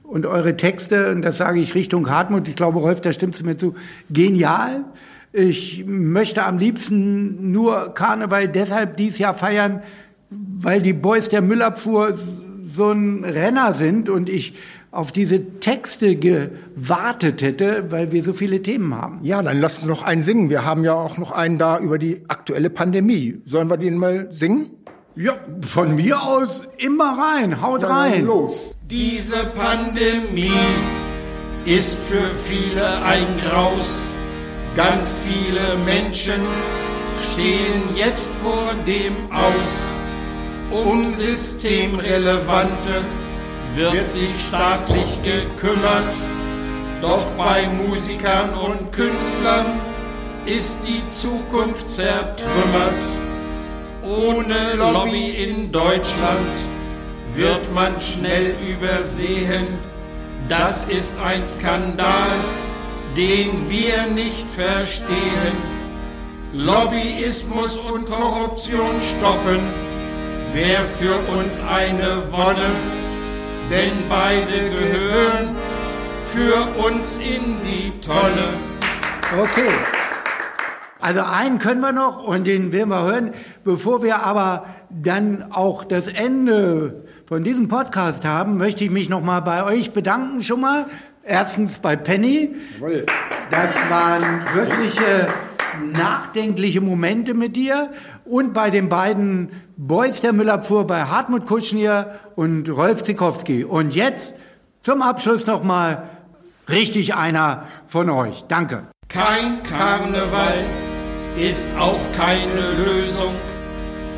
Und 0.03 0.25
eure 0.25 0.57
Texte, 0.57 1.11
und 1.11 1.23
das 1.23 1.37
sage 1.37 1.59
ich 1.59 1.73
Richtung 1.75 2.09
Hartmut, 2.09 2.47
ich 2.47 2.55
glaube, 2.55 2.79
Rolf, 2.79 3.01
da 3.01 3.11
stimmst 3.11 3.41
du 3.41 3.45
mir 3.45 3.57
zu, 3.57 3.73
genial. 4.11 4.83
Ich 5.31 5.85
möchte 5.87 6.43
am 6.43 6.59
liebsten 6.59 7.51
nur 7.51 7.95
Karneval 7.95 8.47
deshalb 8.47 8.97
dies 8.97 9.17
Jahr 9.17 9.33
feiern, 9.33 9.81
weil 10.29 10.83
die 10.83 10.93
Boys 10.93 11.29
der 11.29 11.41
Müllabfuhr 11.41 12.15
so 12.63 12.91
ein 12.91 13.23
Renner 13.23 13.73
sind 13.73 14.09
und 14.09 14.29
ich 14.29 14.53
auf 14.93 15.11
diese 15.11 15.59
Texte 15.59 16.15
gewartet 16.15 17.41
hätte, 17.41 17.85
weil 17.89 18.11
wir 18.11 18.23
so 18.23 18.31
viele 18.31 18.61
Themen 18.61 18.95
haben. 18.95 19.19
Ja, 19.23 19.41
dann 19.41 19.59
lass 19.59 19.79
uns 19.79 19.87
noch 19.87 20.03
einen 20.03 20.21
singen. 20.21 20.51
Wir 20.51 20.65
haben 20.65 20.83
ja 20.83 20.93
auch 20.93 21.17
noch 21.17 21.31
einen 21.31 21.57
da 21.57 21.79
über 21.79 21.97
die 21.97 22.21
aktuelle 22.27 22.69
Pandemie. 22.69 23.41
Sollen 23.45 23.71
wir 23.71 23.77
den 23.77 23.97
mal 23.97 24.27
singen? 24.31 24.69
Ja, 25.15 25.33
von 25.61 25.95
mir 25.95 26.21
aus 26.21 26.67
immer 26.77 27.17
rein, 27.17 27.59
haut 27.59 27.81
dann 27.81 27.91
rein. 27.91 28.25
Los. 28.25 28.75
Diese 28.89 29.43
Pandemie 29.55 30.51
ist 31.65 31.97
für 31.97 32.29
viele 32.43 33.03
ein 33.03 33.25
Graus. 33.43 33.99
Ganz 34.75 35.21
viele 35.27 35.75
Menschen 35.85 36.41
stehen 37.31 37.95
jetzt 37.95 38.29
vor 38.43 38.73
dem 38.85 39.13
Aus. 39.31 39.87
Um 40.71 41.07
systemrelevante 41.07 43.01
wird 43.75 44.11
sich 44.11 44.29
staatlich 44.47 45.19
gekümmert. 45.23 46.13
Doch 47.01 47.23
bei 47.37 47.67
Musikern 47.67 48.53
und 48.53 48.91
Künstlern 48.91 49.79
ist 50.45 50.79
die 50.87 51.07
Zukunft 51.09 51.89
zertrümmert. 51.89 53.03
Ohne 54.03 54.75
Lobby 54.75 55.29
in 55.29 55.71
Deutschland 55.71 56.57
wird 57.33 57.73
man 57.73 57.99
schnell 57.99 58.55
übersehen. 58.69 59.67
Das 60.47 60.85
ist 60.85 61.15
ein 61.19 61.47
Skandal, 61.47 62.37
den 63.17 63.69
wir 63.69 64.05
nicht 64.13 64.47
verstehen. 64.51 65.73
Lobbyismus 66.53 67.77
und 67.77 68.05
Korruption 68.05 69.01
stoppen, 69.01 69.59
wäre 70.53 70.83
für 70.85 71.15
uns 71.35 71.61
eine 71.61 72.31
Wonne 72.31 73.02
denn 73.73 74.07
beide 74.07 74.69
gehören 74.69 75.55
für 76.25 76.85
uns 76.85 77.17
in 77.17 77.57
die 77.65 77.91
Tonne. 78.01 78.53
Okay. 79.39 79.73
Also 80.99 81.21
einen 81.21 81.57
können 81.57 81.81
wir 81.81 81.91
noch 81.91 82.23
und 82.23 82.45
den 82.45 82.71
werden 82.71 82.89
wir 82.89 83.03
hören. 83.03 83.33
Bevor 83.63 84.03
wir 84.03 84.19
aber 84.19 84.67
dann 84.91 85.51
auch 85.51 85.83
das 85.83 86.07
Ende 86.07 87.03
von 87.25 87.43
diesem 87.43 87.67
Podcast 87.67 88.25
haben, 88.25 88.57
möchte 88.57 88.83
ich 88.83 88.91
mich 88.91 89.09
noch 89.09 89.23
mal 89.23 89.39
bei 89.39 89.63
euch 89.65 89.91
bedanken 89.91 90.43
schon 90.43 90.61
mal. 90.61 90.85
Erstens 91.23 91.79
bei 91.79 91.95
Penny. 91.95 92.55
Das 93.49 93.73
waren 93.89 94.41
wirkliche 94.53 95.27
nachdenkliche 95.93 96.81
Momente 96.81 97.33
mit 97.33 97.55
dir 97.55 97.89
und 98.25 98.53
bei 98.53 98.69
den 98.69 98.89
beiden 98.89 99.49
Boys 99.77 100.21
der 100.21 100.33
Müllabfuhr 100.33 100.87
bei 100.87 101.03
Hartmut 101.03 101.45
Kuschnier 101.45 102.19
und 102.35 102.69
Rolf 102.69 103.03
Zikowski. 103.03 103.63
Und 103.63 103.95
jetzt 103.95 104.35
zum 104.81 105.01
Abschluss 105.01 105.47
nochmal 105.47 106.03
richtig 106.69 107.15
einer 107.15 107.67
von 107.87 108.09
euch. 108.09 108.45
Danke. 108.47 108.83
Kein 109.09 109.61
Karneval 109.63 110.65
ist 111.37 111.67
auch 111.77 111.99
keine 112.15 112.71
Lösung. 112.85 113.33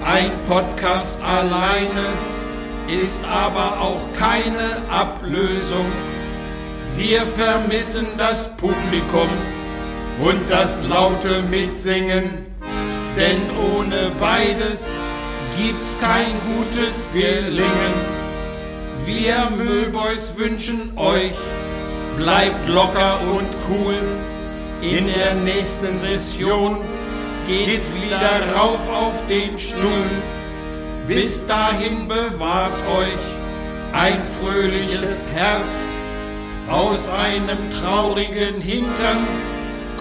Ein 0.04 0.32
Podcast 0.48 1.22
alleine 1.24 2.06
ist 2.88 3.24
aber 3.26 3.82
auch 3.82 4.02
keine 4.14 4.78
Ablösung. 4.90 5.86
Wir 6.96 7.22
vermissen 7.22 8.06
das 8.18 8.56
Publikum 8.56 9.28
und 10.20 10.50
das 10.50 10.84
laute 10.84 11.42
Mitsingen, 11.44 12.45
denn 13.16 13.42
ohne 13.76 14.12
beides 14.20 14.86
gibt's 15.58 15.96
kein 16.00 16.34
gutes 16.56 17.10
Gelingen. 17.14 17.94
Wir 19.06 19.50
Müllboys 19.56 20.34
wünschen 20.36 20.92
euch, 20.98 21.36
bleibt 22.18 22.68
locker 22.68 23.20
und 23.22 23.48
cool. 23.70 23.96
In 24.82 25.08
der 25.08 25.36
nächsten 25.36 25.96
Session 25.98 26.78
geht's 27.48 27.96
wieder 27.96 28.42
rauf 28.56 28.80
auf 28.92 29.26
den 29.28 29.58
Stuhl. 29.58 30.10
Bis 31.08 31.46
dahin 31.48 32.08
bewahrt 32.08 32.74
euch 32.98 33.36
ein 33.94 34.22
fröhliches 34.24 35.28
Herz. 35.34 35.90
Aus 36.70 37.08
einem 37.08 37.70
traurigen 37.70 38.60
Hintern 38.60 39.28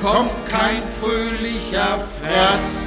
kommt 0.00 0.33
kein 0.48 0.83
fröhlicher 1.00 2.00
Ferz. 2.20 2.84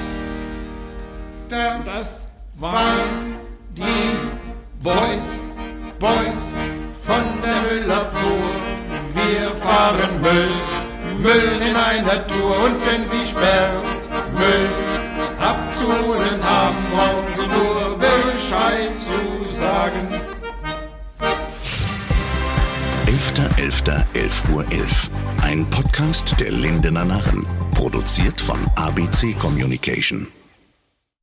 Das, 1.49 1.85
das 1.85 2.25
waren 2.59 3.37
die 3.75 3.83
Boys, 4.83 5.27
Boys 5.97 6.41
von 7.03 7.23
der 7.41 7.61
Müllabfuhr. 7.61 8.49
Wir 9.13 9.55
fahren 9.55 10.21
Müll, 10.21 10.51
Müll 11.19 11.61
in 11.61 11.75
einer 11.75 12.27
Tour 12.27 12.55
und 12.65 12.77
wenn 12.85 13.07
sie 13.09 13.25
Sperrmüll 13.25 14.69
abzuholen 15.39 16.43
haben, 16.43 16.75
brauchen 16.93 17.27
sie 17.37 17.47
nur 17.47 17.97
Bescheid 17.97 18.91
zu 18.99 19.55
sagen. 19.55 20.07
11.11.11 23.05 24.53
Uhr 24.53 24.65
11. 24.71 25.11
Ein 25.41 25.69
Podcast 25.69 26.35
der 26.39 26.51
Lindener 26.51 27.05
Narren. 27.05 27.47
Produziert 27.73 28.41
von 28.41 28.59
ABC 28.75 29.33
Communication. 29.33 30.27